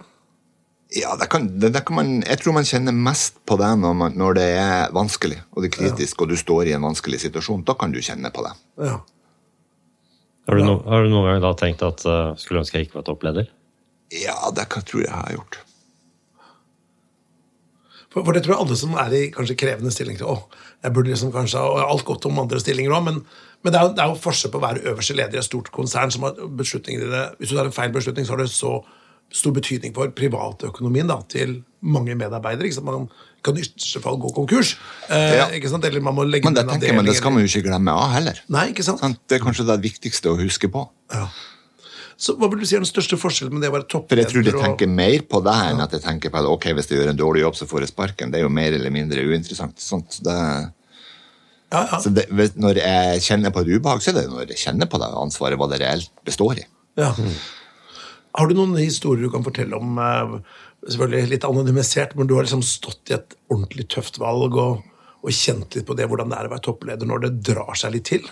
[0.93, 3.95] Ja, det kan, det, det kan man, Jeg tror man kjenner mest på det når,
[3.97, 7.19] man, når det er vanskelig og det er kritisk, og du står i en vanskelig
[7.25, 7.65] situasjon.
[7.67, 8.53] Da kan du kjenne på det.
[8.87, 8.99] Ja.
[10.47, 13.01] Har, du no, har du noen gang da tenkt at uh, skulle ønske jeg ikke
[13.01, 13.49] var toppleder?
[14.15, 15.57] Ja, det kan, tror jeg jeg har gjort.
[18.07, 20.37] For, for det tror jeg alle som er i kanskje krevende stillinger Å,
[20.85, 23.19] jeg burde liksom kanskje ha alt godt om andre stillinger òg, men,
[23.65, 25.67] men det, er, det er jo forskjell på å være øverste leder i et stort
[25.75, 28.53] konsern som har beslutninger i det Hvis du tar en feil beslutning, så har du
[28.53, 28.73] så
[29.33, 32.65] stor betydning for privatøkonomien da, til mange medarbeidere.
[32.69, 32.85] Ikke sant?
[32.87, 33.09] Man
[33.43, 34.75] kan i ytterste fall gå konkurs.
[35.09, 35.45] Eh, Ja.
[35.53, 35.85] ikke sant?
[35.85, 38.11] Eller man må legge Men det, tenker men det skal man jo ikke glemme av
[38.15, 38.39] heller.
[38.49, 39.01] Nei, ikke sant?
[39.27, 40.87] Det er kanskje det viktigste å huske på.
[42.17, 44.23] Så Hva vil du si er den største forskjellen med det å være For toppleder
[44.23, 46.63] jeg tror de og- tenker mer på det enn at jeg tenker på at ok,
[46.73, 48.31] hvis jeg gjør en dårlig jobb, så får jeg sparken.
[48.31, 49.77] Det er jo mer eller mindre uinteressant.
[49.77, 50.33] Sånt, det,
[51.71, 51.99] ja, ja.
[52.01, 52.25] så det,
[52.57, 55.59] når jeg kjenner på et ubehag, så er det når jeg kjenner på det ansvaret,
[55.59, 56.65] hva det reelt består i.
[56.97, 57.13] Ja.
[58.37, 60.35] Har du noen historier du kan fortelle om, eh,
[60.85, 64.83] selvfølgelig litt anonymisert, men du har liksom stått i et ordentlig tøft valg og,
[65.23, 67.95] og kjent litt på det, hvordan det er å være toppleder når det drar seg
[67.95, 68.27] litt til?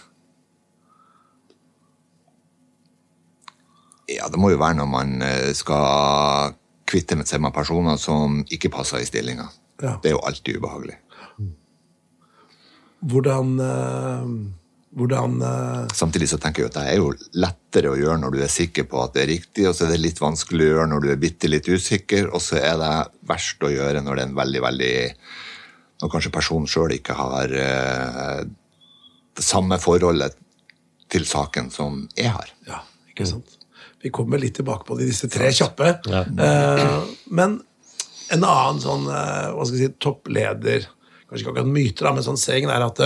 [4.12, 6.54] Ja, det må jo være når man eh, skal
[6.86, 9.48] kvitte seg med personer som ikke passer i stillinga.
[9.82, 9.98] Ja.
[10.04, 11.00] Det er jo alltid ubehagelig.
[13.06, 14.30] Hvordan eh,
[14.96, 15.88] Hvordan uh...
[15.94, 18.88] Samtidig så tenker jeg at det er jo lettere å gjøre når du er sikker
[18.88, 21.10] på at det er riktig, og så er det litt vanskelig å gjøre når du
[21.12, 22.94] er bitte litt usikker, og så er det
[23.28, 24.96] verst å gjøre når det er en veldig, veldig
[26.04, 28.42] Når kanskje personen sjøl ikke har uh,
[29.36, 30.40] det samme forholdet
[31.12, 32.50] til saken som jeg har.
[32.68, 32.82] Ja,
[33.12, 33.60] ikke sant?
[34.04, 35.92] Vi kommer litt tilbake på det i disse tre kjappe.
[36.08, 36.98] Eh,
[37.36, 37.56] men
[38.36, 40.86] en annen sånn hva skal jeg si, toppleder
[41.26, 43.00] Kanskje ikke akkurat myter, da, men sånn saying er at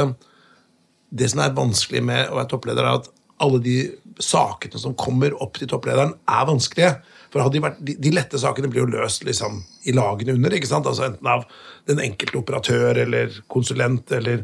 [1.09, 3.09] det som er vanskelig med å være toppleder, er at
[3.43, 3.77] alle de
[4.19, 6.95] sakene som kommer opp til topplederen, er vanskelige.
[7.31, 10.55] For de, vært, de, de lette sakene blir jo løst liksom, i lagene under.
[10.57, 10.89] ikke sant?
[10.89, 11.45] Altså Enten av
[11.89, 14.43] den enkelte operatør eller konsulent eller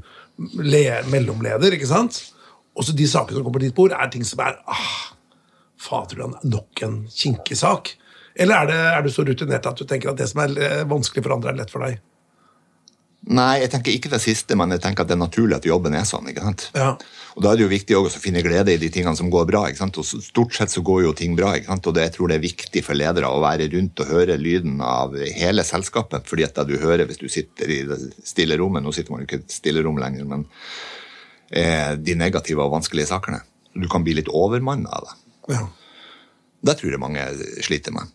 [0.61, 1.75] le, mellomleder.
[1.75, 2.21] ikke sant?
[2.75, 4.95] Også de sakene som kommer på ditt bord, er ting som er ah,
[5.81, 7.95] Faderland, nok en kinkig sak?
[8.35, 10.81] Eller er, det, er du så rutinert at du tenker at det som er eh,
[10.87, 12.01] vanskelig for andre, er lett for deg?
[13.25, 15.95] Nei, jeg tenker ikke det siste, men jeg tenker at det er naturlig at jobben
[15.97, 16.27] er sånn.
[16.29, 16.67] ikke sant?
[16.77, 16.91] Ja.
[17.35, 19.47] Og Da er det jo viktig også å finne glede i de tingene som går
[19.49, 19.63] bra.
[19.67, 19.97] ikke sant?
[19.97, 21.55] Og Stort sett så går jo ting bra.
[21.57, 21.87] ikke sant?
[21.89, 24.77] Og det, jeg tror det er viktig for ledere å være rundt og høre lyden
[24.85, 26.27] av hele selskapet.
[26.29, 29.23] fordi at det du hører hvis du sitter i det stille rommet Nå sitter man
[29.23, 30.45] jo ikke i et stille rom lenger, men
[31.49, 33.41] eh, de negative og vanskelige sakene.
[33.73, 35.17] Du kan bli litt overmanna av det.
[35.57, 35.65] Ja.
[36.65, 37.25] Det tror jeg mange
[37.65, 38.13] sliter med.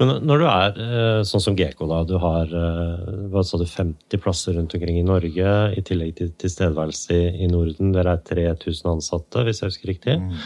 [0.00, 3.66] Men når du er eh, sånn som GK, da, du har eh, hva sa du,
[3.68, 7.92] 50 plasser rundt omkring i Norge, i tillegg til tilstedeværelse i, Norden.
[7.96, 10.18] Dere er 3000 ansatte, hvis jeg husker riktig.
[10.22, 10.40] Mm.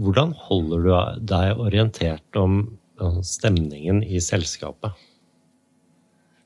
[0.00, 0.90] hvordan holder du
[1.28, 2.62] deg orientert om
[3.00, 4.96] eh, stemningen i selskapet?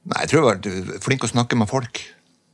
[0.05, 2.03] Nei, jeg tror jeg har vært flink å snakke med folk.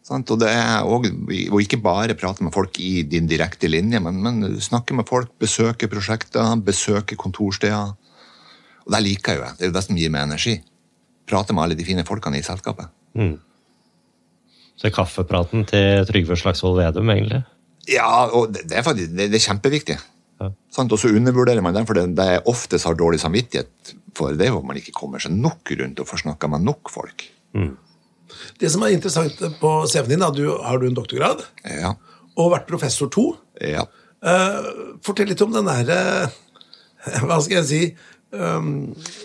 [0.06, 0.30] Sant?
[0.32, 1.12] Og, det er også,
[1.50, 5.32] og ikke bare prate med folk i din direkte linje, men, men snakke med folk,
[5.42, 7.96] besøke prosjekter, besøke kontorsteder.
[8.86, 9.52] Og det liker jeg jo.
[9.58, 10.56] Det er jo det som gir meg energi.
[11.30, 12.88] Prate med alle de fine folkene i selskapet.
[14.80, 17.42] Så er kaffepraten til Trygve Slagsvold Vedum, egentlig?
[17.90, 19.98] Ja, og det, er faktisk det, er kjempeviktig.
[20.40, 20.48] Ja.
[20.80, 24.46] Og så undervurderer man den, for det, det jeg oftest har dårlig samvittighet for, det
[24.46, 27.26] er jo at man ikke kommer seg nok rundt og får snakka med nok folk.
[28.60, 31.92] Det som er interessant på CV-en din, da, du, har du en doktorgrad Ja.
[32.38, 33.32] og vært professor to.
[33.60, 33.86] ja.
[34.20, 35.94] Uh, fortell litt om den derre
[37.24, 37.78] Hva skal jeg si
[38.32, 38.70] um,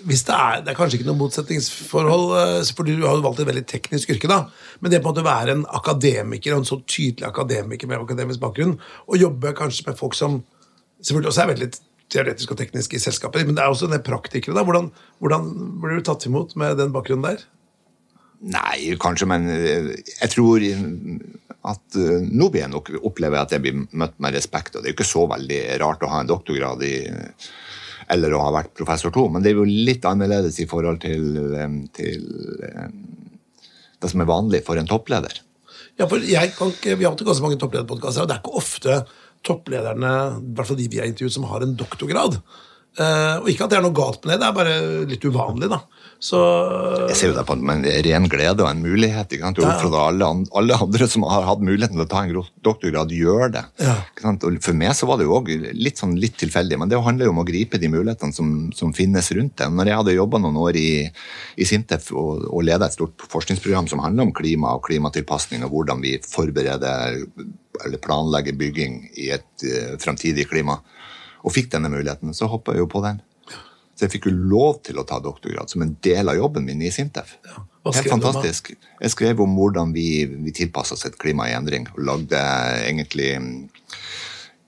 [0.08, 3.42] hvis det, er, det er kanskje ikke noe motsetningsforhold, uh, for du har jo valgt
[3.44, 4.44] et veldig teknisk yrke, da,
[4.82, 8.02] men det på en måte å være en akademiker, og en så tydelig akademiker med
[8.02, 10.42] akademisk bakgrunn, og jobbe kanskje med folk som
[11.02, 11.72] selvfølgelig også er veldig
[12.14, 14.56] teoretisk og teknisk i selskapet, men det er også en del praktikere.
[14.58, 17.46] da, Hvordan, hvordan blir du tatt imot med den bakgrunnen der?
[18.46, 20.66] Nei, kanskje, men eh, jeg tror
[21.66, 24.76] at eh, nå blir jeg nok opplever jeg at jeg blir møtt med respekt.
[24.76, 26.98] og Det er jo ikke så veldig rart å ha en doktorgrad i
[28.14, 31.40] eller å ha vært professor to, men det er jo litt annerledes i forhold til,
[31.96, 32.28] til
[34.02, 35.42] det som er vanlig for en toppleder.
[35.96, 39.00] Ja, for ikke, Vi har hatt ganske mange topplederpodkaster, og det er ikke ofte
[39.46, 42.40] topplederne i de vi har intervjuet, som har en doktorgrad.
[42.96, 44.76] Eh, og ikke at det er noe galt med det, det er bare
[45.10, 45.70] litt uvanlig.
[45.72, 45.82] da.
[46.26, 46.40] Så
[47.12, 49.30] Jeg ser jo det på en ren glede og en mulighet.
[49.30, 49.60] ikke sant?
[49.62, 49.74] Ja.
[50.02, 52.34] alle, alle andre som har hatt muligheten til å ta en
[52.66, 53.64] doktorgrad, gjør det.
[53.84, 53.98] Ja.
[54.24, 57.36] For meg så var det jo også litt, sånn, litt tilfeldig, men det handler jo
[57.36, 59.70] om å gripe de mulighetene som, som finnes rundt det.
[59.70, 60.90] Når jeg hadde jobba noen år i,
[61.62, 65.78] i Sintef og, og leda et stort forskningsprogram som handler om klima og klimatilpasning, og
[65.78, 67.22] hvordan vi forbereder
[67.86, 70.80] eller planlegger bygging i et uh, framtidig klima,
[71.46, 73.22] og fikk denne muligheten, så hoppa jeg jo på den.
[73.96, 76.84] Så jeg fikk jo lov til å ta doktorgrad som en del av jobben min
[76.84, 77.38] i Sintef.
[77.46, 78.74] Hva Helt fantastisk.
[79.00, 82.42] Jeg skrev om hvordan vi, vi tilpassa oss et klima i endring, og lagde
[82.84, 83.54] egentlig mm,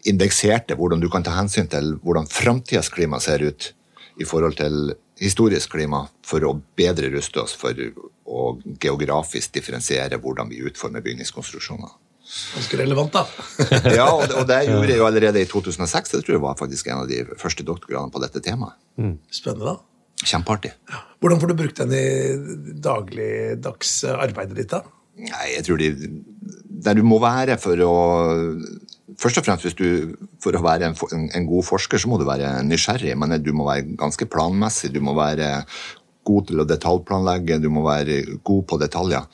[0.07, 3.73] Indekserte hvordan du kan ta hensyn til hvordan framtidas klima ser ut
[4.21, 8.43] i forhold til historisk klima, for å bedre ruste oss for å
[8.79, 11.91] geografisk differensiere hvordan vi utformer bygningskonstruksjoner.
[12.27, 13.23] Ganske relevant, da.
[13.97, 16.11] Ja, og det, og det gjorde jeg jo allerede i 2006.
[16.13, 18.75] Det tror jeg var faktisk en av de første doktorgradene på dette temaet.
[19.31, 19.77] Spennende, da.
[20.27, 20.73] Kjempeartig.
[21.21, 22.05] Hvordan får du brukt den i
[22.83, 24.81] dagligdags arbeidet ditt, da?
[25.17, 25.87] Nei, jeg tror de
[26.85, 27.93] Der du må være for å
[29.17, 30.13] Først og fremst hvis du,
[30.43, 33.49] For å være en, en, en god forsker, så må du være nysgjerrig, men du
[33.55, 34.91] må være ganske planmessig.
[34.93, 35.63] Du må være
[36.27, 39.25] god til å detaljplanlegge, du må være god på detaljer.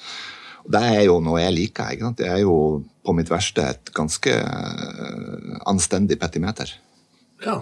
[0.63, 1.93] Og Det er jo noe jeg liker.
[1.93, 2.21] Ikke sant?
[2.21, 2.55] Det er jo
[3.03, 6.71] på mitt verste et ganske eh, anstendig petimeter.
[7.43, 7.59] Ja.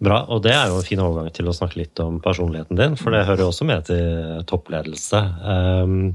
[0.00, 2.96] Bra, og det er jo en fin overgang til å snakke litt om personligheten din,
[2.96, 5.20] for det hører jo også med til toppledelse.
[5.44, 6.14] Um,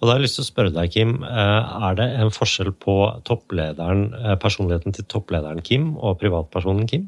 [0.00, 2.72] og da har jeg lyst til å spørre deg, Kim, eh, er det en forskjell
[2.76, 7.06] på eh, personligheten til topplederen Kim og privatpersonen Kim?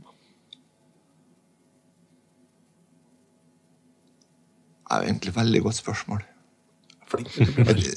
[4.86, 6.24] Det er jo egentlig et veldig godt spørsmål.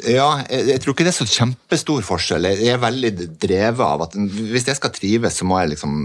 [0.09, 2.47] Ja, jeg, jeg tror ikke det er så kjempestor forskjell.
[2.51, 5.95] Jeg er veldig drevet av at hvis jeg skal trives, så må jeg liksom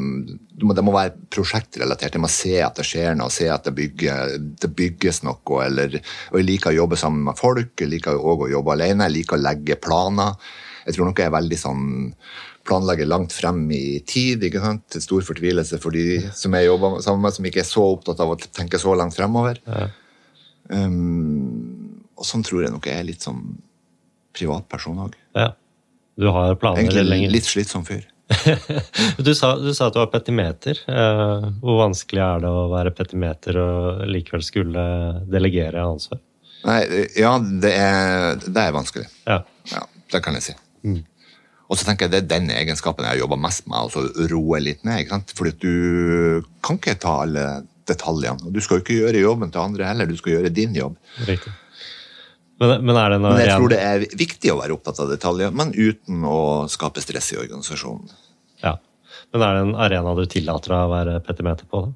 [0.55, 2.17] det må, være prosjektrelatert.
[2.17, 5.61] Jeg må se at det skjer noe, se at det, bygger, det bygges noe.
[5.67, 5.99] Eller,
[6.33, 9.19] og jeg liker å jobbe sammen med folk, jeg liker også å jobbe alene, jeg
[9.19, 10.39] liker å legge planer.
[10.85, 11.87] Jeg tror nok jeg er veldig sånn
[12.65, 14.45] planlegger langt frem i tid.
[14.47, 14.87] ikke sant?
[14.93, 18.23] Til stor fortvilelse for de som jeg jobber sammen med, som ikke er så opptatt
[18.25, 19.61] av å tenke så langt fremover.
[20.73, 21.74] Um,
[22.17, 23.41] og sånn tror jeg nok jeg er litt som
[24.35, 25.15] privatperson òg.
[25.39, 25.53] Ja.
[26.19, 27.33] Du har planer Egentlig lenger.
[27.35, 28.05] litt slitsom fyr.
[29.25, 30.79] Du sa, du sa at du var petimeter.
[30.89, 34.85] Eh, hvor vanskelig er det å være petimeter og likevel skulle
[35.31, 36.21] delegere ansvar?
[36.65, 36.79] Nei,
[37.21, 39.05] ja, det er, det er vanskelig.
[39.29, 39.43] Ja.
[39.73, 39.83] Ja,
[40.15, 40.55] det kan jeg si.
[41.65, 44.61] Og så tenker jeg Det er den egenskapen jeg har jobba mest med, altså roe
[44.63, 45.03] litt ned.
[45.05, 45.35] ikke sant?
[45.37, 47.45] Fordi at du kan ikke ta alle
[47.89, 48.47] detaljene.
[48.49, 50.97] Og du skal jo ikke gjøre jobben til andre heller, du skal gjøre din jobb.
[51.29, 51.53] Riktig.
[52.63, 55.11] Men, men er det noe Men jeg tror det er viktig å være opptatt av
[55.11, 56.39] detaljer, men uten å
[56.71, 58.13] skape stress i organisasjonen.
[58.63, 58.77] Ja.
[59.35, 61.83] Men er det en arena du tillater deg å være petimeter på?
[61.89, 61.93] da?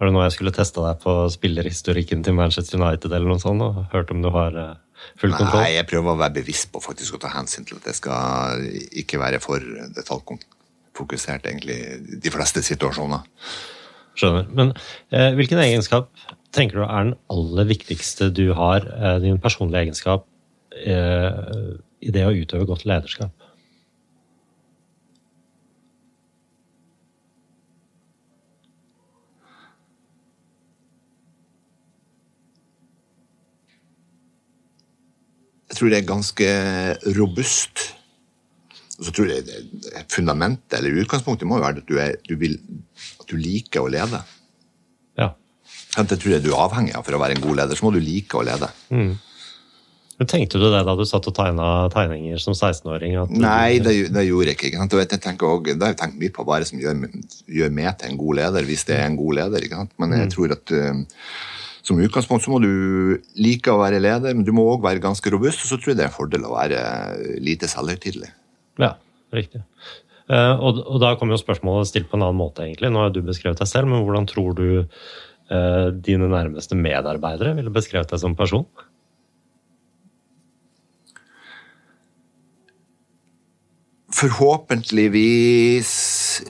[0.00, 3.64] Er det noe jeg skulle testa deg på spillerhistorikken til Manchester United eller noe sånt?
[3.64, 4.78] og hørt om du har eh,
[5.20, 5.60] full kontroll?
[5.60, 8.64] Nei, jeg prøver å være bevisst på faktisk å ta hensyn til at jeg skal
[9.02, 9.60] ikke være for
[9.96, 11.82] detaljfokusert egentlig
[12.16, 13.28] de fleste situasjoner.
[14.20, 14.48] Skjønner.
[14.52, 14.72] Men
[15.16, 16.10] eh, hvilken egenskap
[16.52, 20.26] tenker du er den aller viktigste du har, eh, din personlige egenskap,
[20.76, 23.32] eh, i det å utøve godt lederskap?
[35.70, 36.46] Jeg tror det er ganske
[37.16, 37.82] robust.
[38.98, 42.34] Og så tror jeg det- fundamentet, eller utgangspunktet, må jo være at du, er, du,
[42.36, 42.58] vil,
[43.30, 44.20] du liker å lede.
[45.18, 45.32] Ja.
[45.96, 47.78] Det tror jeg du er avhengig av for å være en god leder.
[47.78, 48.70] Så må du like å lede.
[48.92, 49.12] Mm.
[50.28, 53.14] Tenkte du det da du satt og tegna tegninger som 16-åring?
[53.40, 54.68] Nei, det, det gjorde jeg ikke.
[54.68, 54.88] ikke?
[54.98, 57.06] Og jeg tenker også, det har jeg tenkt mye på hva det som gjør,
[57.48, 59.64] gjør meg til en god leder, hvis det er en god leder.
[60.02, 61.00] Men jeg tror at eh,
[61.88, 62.70] som utgangspunkt så må du
[63.40, 65.64] like å være leder, men du må òg være ganske robust.
[65.64, 66.82] Og så tror jeg det er en fordel å være
[67.40, 68.28] lite selvhøytidelig.
[68.82, 68.92] Ja,
[69.32, 69.64] riktig.
[70.30, 72.92] Eh, og, og da kommer jo spørsmålet stilt på en annen måte, egentlig.
[72.94, 77.72] Nå har du beskrevet deg selv, men hvordan tror du eh, dine nærmeste medarbeidere ville
[77.74, 78.66] beskrevet deg som person?
[84.20, 85.90] Forhåpentligvis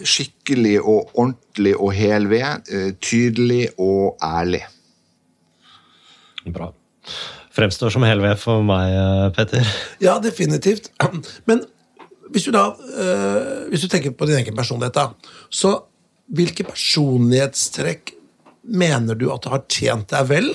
[0.09, 2.69] skikkelig og ordentlig og hel ved.
[2.73, 4.63] eh, Tydelig og ærlig.
[6.51, 6.71] Bra.
[7.53, 9.67] Fremstår som hel ved for meg, eh, Petter.
[10.01, 10.91] Ja, definitivt.
[11.47, 11.65] Men
[12.31, 15.77] hvis du da øh, Hvis du tenker på din egen personlighet, da, så
[16.31, 18.15] hvilke personlighetstrekk
[18.71, 20.51] mener du at har tjent deg vel?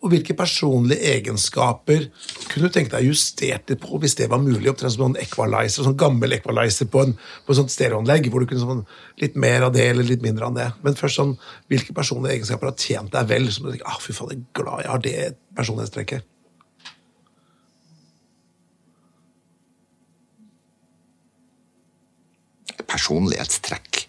[0.00, 2.06] Og hvilke personlige egenskaper
[2.48, 4.70] kunne du tenke deg justert litt på hvis det var mulig?
[4.70, 7.12] Opptrent som en equalizer, sånn gammel equalizer på, en,
[7.44, 8.82] på et sånt stereoanlegg, hvor du kunne sånn,
[9.20, 10.70] litt mer av det eller litt mindre av det.
[10.84, 11.36] Men først sånn,
[11.72, 13.48] hvilke personlige egenskaper har tjent deg vel?
[13.52, 15.16] Som du tenker, ah, fy faen, jeg er glad jeg har det
[15.60, 16.28] personlighetstrekket.
[22.90, 24.06] Personlighetstrekk.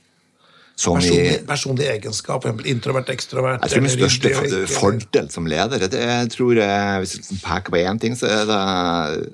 [0.81, 3.61] Personlig, i Personlig, egenskap, introvert, ekstrovert.
[3.61, 7.37] Jeg tror min største ikke- fordel som leder det jeg tror jeg, Hvis jeg liksom
[7.43, 9.33] peker på én ting, så er det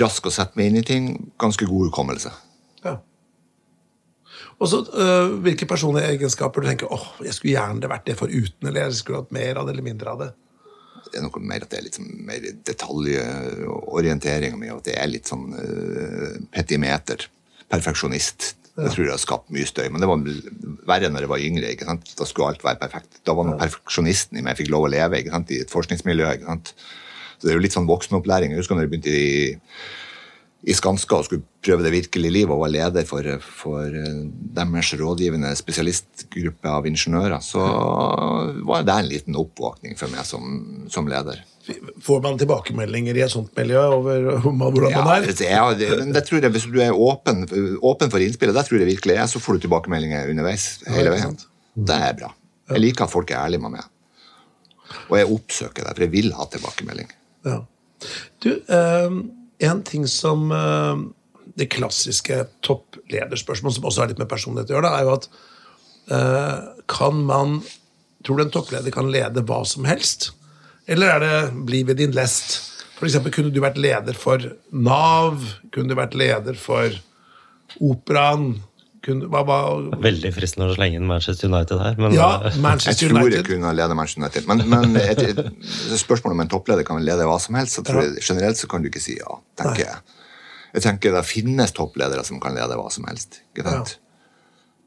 [0.00, 1.32] rask å sette meg inn i ting.
[1.38, 2.30] Ganske god hukommelse.
[2.84, 2.96] Ja.
[4.58, 8.68] Og så øh, Hvilke personlige egenskaper du tenker åh, jeg skulle gjerne vært det foruten,
[8.68, 10.30] eller jeg skulle hatt mer av det eller mindre av det?
[11.12, 15.08] Det er noe mer at det er litt sånn mer detaljorientering og at det er
[15.10, 17.28] litt sånn øh, petimeter.
[17.72, 18.52] Perfeksjonist.
[18.72, 19.86] Jeg tror det har skapt mye støy.
[19.92, 20.22] Men det var
[20.88, 21.72] verre når jeg var yngre.
[21.74, 22.12] ikke sant?
[22.18, 23.20] Da skulle alt være perfekt.
[23.26, 25.52] Da var nå perfeksjonisten i meg fikk lov å leve ikke sant?
[25.52, 26.30] i et forskningsmiljø.
[26.38, 26.72] ikke sant?
[27.36, 28.54] Så det er jo litt sånn voksenopplæring.
[28.54, 29.58] Jeg husker når jeg begynte i,
[30.72, 34.20] i Skanska og skulle prøve det virkelige livet og var leder for, for eh,
[34.56, 37.66] deres rådgivende spesialistgruppe av ingeniører, så
[38.68, 41.44] var det en liten oppvåkning for meg som, som leder.
[42.02, 45.26] Får man tilbakemeldinger i et sånt miljø over hvordan Ja, man er?
[45.30, 47.44] det, ja, det, det tror jeg, Hvis du er åpen,
[47.82, 50.80] åpen for innspillet, det tror jeg virkelig er, så får du tilbakemeldinger underveis.
[50.90, 51.36] hele veien.
[51.78, 52.32] Det er bra.
[52.72, 53.86] Jeg liker at folk er ærlige med meg.
[55.08, 57.12] Og jeg oppsøker det, for jeg vil ha tilbakemelding.
[57.46, 57.60] Ja.
[58.42, 59.16] Du, øh,
[59.62, 60.96] en ting som øh,
[61.58, 65.26] Det klassiske topplederspørsmålet, som også har litt med personlighet å gjøre, er jo at
[66.10, 67.60] øh, kan man
[68.24, 70.30] tror du en toppleder kan lede hva som helst?
[70.90, 71.36] Eller er det
[71.68, 72.58] bli ved din lest?
[72.98, 75.42] For eksempel, kunne du vært leder for Nav?
[75.74, 76.94] Kunne du vært leder for
[77.82, 78.60] Operaen?
[79.02, 79.56] Kunne, hva, hva,
[79.98, 82.84] Veldig fristende å slenge inn Manchester United her, men ja, United.
[82.92, 84.46] Jeg tror jeg kunne lede Manchester United.
[84.46, 85.40] Men, men et, et,
[85.98, 88.84] spørsmålet om en toppleder kan lede hva som helst, så tror jeg generelt så kan
[88.84, 89.40] du ikke si ja.
[89.58, 90.20] tenker jeg.
[90.76, 93.42] Jeg tenker Det finnes toppledere som kan lede hva som helst.
[93.50, 93.96] ikke sant?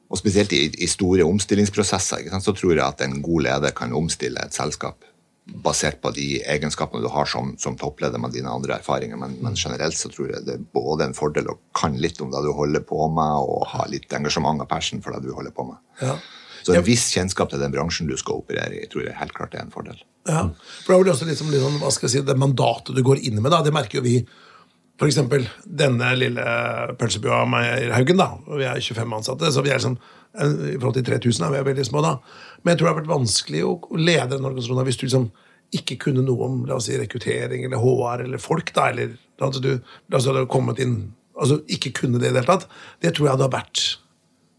[0.08, 2.48] Og spesielt i, i store omstillingsprosesser ikke sant?
[2.48, 5.04] så tror jeg at en god leder kan omstille et selskap
[5.46, 9.20] basert på de egenskapene du har som, som toppleder med dine andre erfaringer.
[9.22, 12.32] Men, men generelt så tror jeg det er både en fordel å kan litt om
[12.34, 15.54] det du holder på med, og ha litt engasjement og passion for det du holder
[15.56, 15.78] på med.
[16.02, 16.18] Ja.
[16.66, 19.54] Så en viss kjennskap til den bransjen du skal operere i, tror jeg helt klart
[19.54, 20.00] er en fordel.
[20.26, 20.48] Ja.
[20.82, 23.22] For da er det også liksom, liksom, hva skal jeg si, det mandatet du går
[23.30, 24.18] inn med, da, det merker jo vi.
[25.06, 26.44] Eksempel denne lille
[26.96, 27.42] pølsebua
[27.92, 28.30] Haugen da.
[28.48, 30.00] Vi er 25 ansatte, så vi er liksom
[30.36, 32.14] i forhold til 3000 er vi veldig små da.
[32.64, 35.28] Men jeg tror det har vært vanskelig å lede en organisasjon hvis du liksom
[35.76, 38.74] ikke kunne noe om la oss si, rekruttering eller HR eller folk.
[38.74, 39.72] da, eller at du
[40.10, 42.68] la oss si, hadde kommet inn, altså ikke kunne det i det hele tatt.
[43.02, 43.86] Det tror jeg hadde vært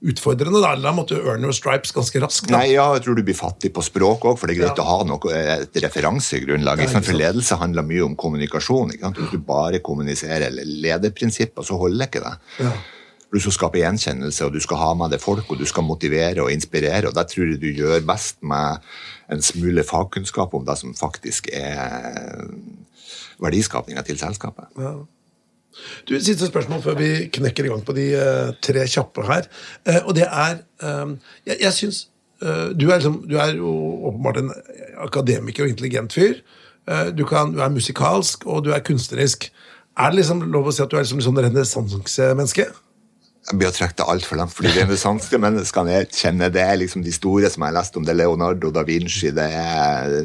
[0.07, 0.61] utfordrende.
[0.61, 2.49] Da Da måtte du earn your stripes ganske raskt.
[2.51, 2.59] da.
[2.59, 4.85] Nei, ja, jeg tror du blir fattig på språk òg, for det er greit Ja.
[4.85, 6.79] å ha noe, et referansegrunnlag.
[6.79, 8.93] Ja, For ledelse handler mye om kommunikasjon.
[9.01, 12.37] Hvis du bare kommuniserer eller lederprinsipper, så holder ikke det.
[12.61, 12.73] Ja.
[13.33, 16.45] Du skal skape gjenkjennelse, og du skal ha med deg folk, og du skal motivere
[16.45, 17.09] og inspirere.
[17.09, 18.87] og Det tror jeg du gjør best med
[19.33, 22.47] en smule fagkunnskap om det som faktisk er
[23.43, 24.71] verdiskapinga til selskapet.
[26.09, 29.49] Du, Siste spørsmål før vi knekker i gang på de uh, tre kjappe her.
[29.89, 30.63] Uh, og det er
[31.03, 32.09] um, Jeg, jeg syns
[32.43, 33.73] uh, du, liksom, du er jo
[34.09, 34.53] åpenbart en
[35.05, 36.41] akademiker og intelligent fyr.
[37.19, 39.49] Du, kan, du er musikalsk, og du er kunstnerisk.
[39.99, 42.67] Er det liksom lov å si at du er liksom, liksom renessansemenneske?
[43.53, 47.13] Blir å trekke det altfor langt, fordi renessanske menneskene jeg kjenner, det er liksom de
[47.15, 48.07] store som jeg har lest om.
[48.07, 50.17] Det er Leonardo da Vinci, det er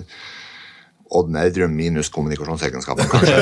[1.11, 3.35] Odd Nerdrum minus kommunikasjonsegenskaper, kanskje.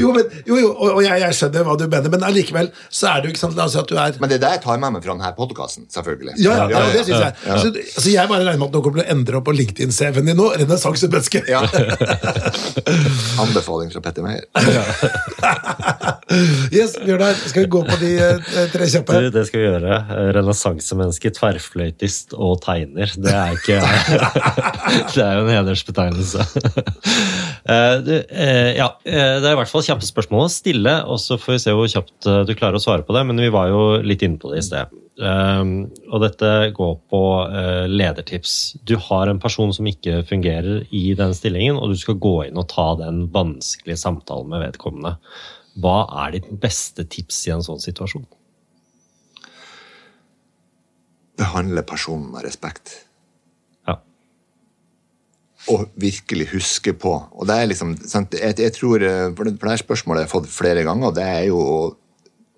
[0.00, 3.22] Jo, men, jo, jo og, jeg, jeg skjønner hva du mener, men allikevel så er
[3.22, 4.62] det jo ikke sant, La oss si at du er Men det er det jeg
[4.64, 6.34] tar med meg fra denne podkasten, selvfølgelig.
[6.42, 7.32] ja, ja, ja, det synes jeg.
[7.44, 10.30] Så, altså, jeg bare regner med at noen kommer til å endre opp på LinkedIn-CV-en
[10.30, 10.48] din nå.
[10.62, 11.44] Renessansemenneske.
[11.50, 11.62] Ja.
[13.44, 14.44] Anbefaling fra Petter Meyer.
[16.74, 19.20] Yes, Bjørnar, skal vi gå på de eh, tre kjappe?
[19.26, 20.00] Du, det skal vi gjøre.
[20.38, 23.12] Renessansemenneske, tverrfløytist og tegner.
[23.20, 23.78] Det er ikke
[25.14, 26.48] Det er jo en hedersbetegnelse.
[27.64, 31.54] Eh, ja, eh, det er i hvert fall kjappe spørsmål å stille, og så får
[31.54, 33.22] vi se hvor kjapt du klarer å svare på det.
[33.24, 34.92] Men vi var jo litt inne på det i sted.
[35.16, 37.22] Og dette går på
[37.88, 38.76] ledertips.
[38.84, 42.60] Du har en person som ikke fungerer i den stillingen, og du skal gå inn
[42.60, 45.16] og ta den vanskelige samtalen med vedkommende.
[45.80, 48.28] Hva er ditt beste tips i en sånn situasjon?
[51.40, 53.06] Behandle personen med respekt.
[55.72, 57.12] Og virkelig huske på.
[57.32, 60.20] Og det er liksom, sant, jeg, jeg tror, eh, for det, for det her spørsmålet
[60.22, 61.60] har jeg fått flere ganger, og det er jo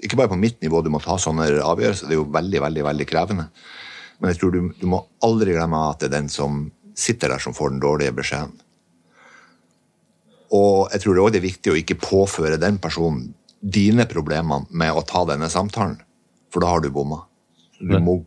[0.04, 2.84] ikke bare på mitt nivå du må ta sånne avgjørelser, det er jo veldig, veldig,
[2.88, 3.48] veldig krevende.
[4.20, 6.66] Men jeg tror du, du må aldri glemme at det er den som
[6.96, 8.54] sitter der, som får den dårlige beskjeden.
[10.56, 14.94] Og jeg tror det også er viktig å ikke påføre den personen dine problemer med
[14.94, 15.98] å ta denne samtalen,
[16.52, 17.24] for da har du bomma.
[17.80, 18.20] Du må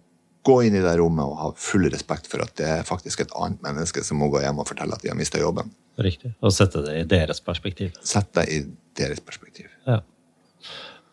[0.48, 3.34] gå inn i det rommet og ha full respekt for at det er faktisk et
[3.36, 5.72] annet menneske som må gå hjem og fortelle at de har mista jobben.
[6.00, 6.32] Riktig.
[6.40, 7.92] Og sette det i deres perspektiv.
[8.08, 8.62] Sett det i
[9.00, 9.68] deres perspektiv.
[9.88, 10.00] Ja.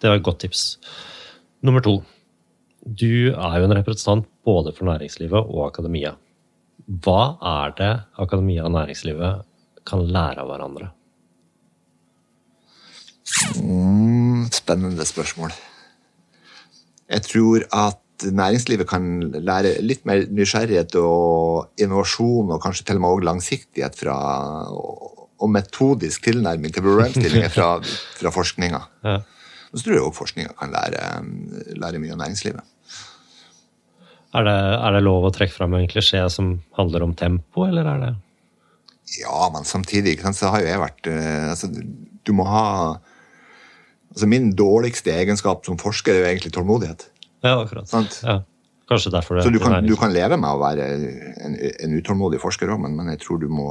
[0.01, 0.77] Det var et godt tips.
[1.67, 1.99] Nummer to.
[2.87, 6.15] Du er jo en representant både for næringslivet og akademia.
[6.87, 9.43] Hva er det akademia og næringslivet
[9.87, 10.93] kan lære av hverandre?
[13.59, 15.51] Mm, spennende spørsmål.
[17.11, 23.05] Jeg tror at næringslivet kan lære litt mer nysgjerrighet og innovasjon, og kanskje til og
[23.05, 24.17] med også langsiktighet fra,
[24.73, 27.69] og, metodisk tilnærming til problemstillinger fra,
[28.21, 28.81] fra forskninga.
[29.05, 29.19] Ja.
[29.73, 31.03] Så tror jeg òg forskninga kan lære,
[31.77, 32.65] lære mye av næringslivet.
[34.37, 37.89] Er det, er det lov å trekke fram en klisjé som handler om tempo, eller
[37.89, 38.15] er det
[39.21, 41.71] Ja, men samtidig så har jo jeg vært eh, altså,
[42.27, 42.65] Du må ha
[44.11, 47.07] altså Min dårligste egenskap som forsker er jo egentlig tålmodighet.
[47.47, 48.21] Ja, akkurat.
[48.23, 48.41] Ja.
[48.87, 52.39] Kanskje derfor det Så du kan, du kan leve med å være en, en utålmodig
[52.43, 53.67] forsker òg, men, men jeg tror du må,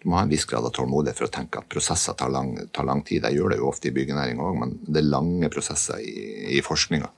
[0.00, 2.54] du må ha en viss grad av tålmodighet for å tenke at prosesser tar lang,
[2.72, 3.26] tar lang tid.
[3.28, 6.16] Jeg gjør det jo ofte i byggenæringa òg, men det er lange prosesser i,
[6.56, 7.10] i forskninga.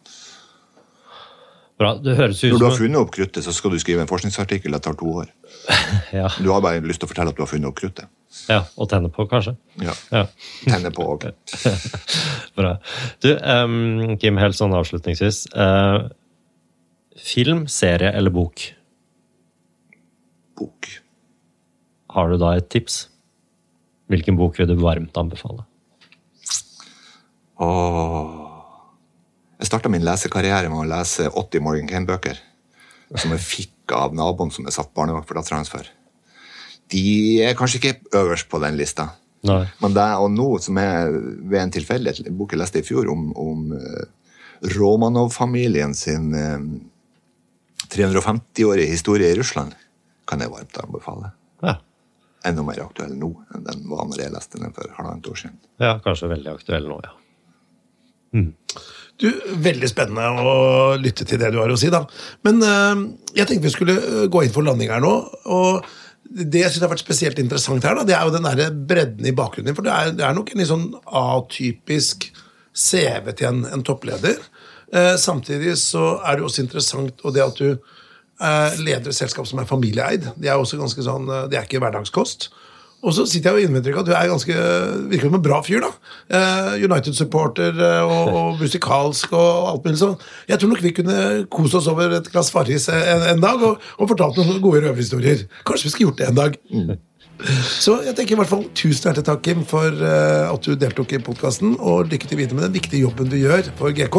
[1.80, 1.94] Bra.
[1.96, 4.74] Det høres ut Når du har funnet opp kruttet, så skal du skrive en forskningsartikkel.
[4.76, 5.30] Det tar to år.
[6.20, 8.10] ja, Du har bare lyst til å fortelle at du har funnet opp kruttet.
[8.50, 9.56] ja, Og tenne på, kanskje.
[9.80, 9.94] Ja.
[10.12, 10.26] Ja.
[10.66, 11.24] Tenne på òg.
[12.60, 12.74] Bra.
[13.24, 15.46] Du, um, Kim, helt sånn avslutningsvis.
[15.56, 16.10] Uh,
[17.20, 18.62] Film, serie eller bok?
[20.60, 20.88] Bok.
[22.14, 23.02] Har du da et tips?
[24.10, 25.64] Hvilken bok vil du varmt anbefale?
[27.60, 28.39] Åh.
[29.60, 32.38] Jeg starta min lesekarriere med å lese 80 Morgan Kane-bøker.
[33.12, 35.84] Som jeg fikk av naboen som jeg satt barnevakt for dattera hans for.
[36.90, 37.02] De
[37.44, 39.10] er kanskje ikke øverst på den lista.
[39.46, 39.64] Nei.
[39.82, 43.10] Men det og nå, som er ved en tilfeldighet, en bok jeg leste i fjor
[43.12, 44.32] om, om eh,
[44.76, 46.64] Romanov-familien sin eh,
[47.92, 49.76] 350-årige historie i Russland,
[50.28, 51.32] kan jeg varmt anbefale.
[51.64, 51.76] Ja.
[52.48, 55.60] Enda mer aktuell nå enn den var når jeg leste den for halvannet år siden.
[55.82, 57.16] ja, kanskje veldig aktuell nå, ja.
[59.20, 59.28] Du,
[59.60, 60.52] Veldig spennende å
[61.00, 61.90] lytte til det du har å si.
[61.92, 62.04] da.
[62.46, 63.02] Men eh,
[63.40, 65.14] jeg tenkte vi skulle eh, gå inn for landing her nå.
[65.52, 65.84] og
[66.24, 69.28] Det jeg synes har vært spesielt interessant her, da, det er jo den der bredden
[69.28, 69.78] i bakgrunnen din.
[69.78, 72.30] For det er, det er nok en litt sånn atypisk
[72.72, 74.40] CV til en, en toppleder.
[74.92, 79.46] Eh, samtidig så er det også interessant og det at du eh, leder et selskap
[79.46, 80.32] som er familieeid.
[80.40, 82.50] Det er også ganske sånn, eh, det er ikke hverdagskost.
[83.00, 84.56] Og så sitter jeg og innventer ikke at du er ganske,
[85.08, 85.84] virker som en bra fyr.
[85.84, 85.90] da.
[86.36, 90.18] Eh, United-supporter eh, og, og musikalsk og alt mulig sånn.
[90.50, 91.20] Jeg tror nok vi kunne
[91.52, 95.46] kose oss over et glass Farris en, en dag og, og fortalt noen gode røverhistorier.
[95.64, 96.60] Kanskje vi skulle gjort det en dag.
[97.80, 101.16] Så jeg tenker i hvert fall tusen hjertelig takk, Kim, for eh, at du deltok
[101.16, 101.78] i podkasten.
[101.80, 104.18] Og lykke til videre med den viktige jobben du gjør for GK.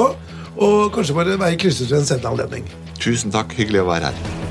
[0.61, 2.65] Og kanskje våre veier krysses ved en senere anledning.
[3.01, 4.50] Tusen takk, hyggelig å være her.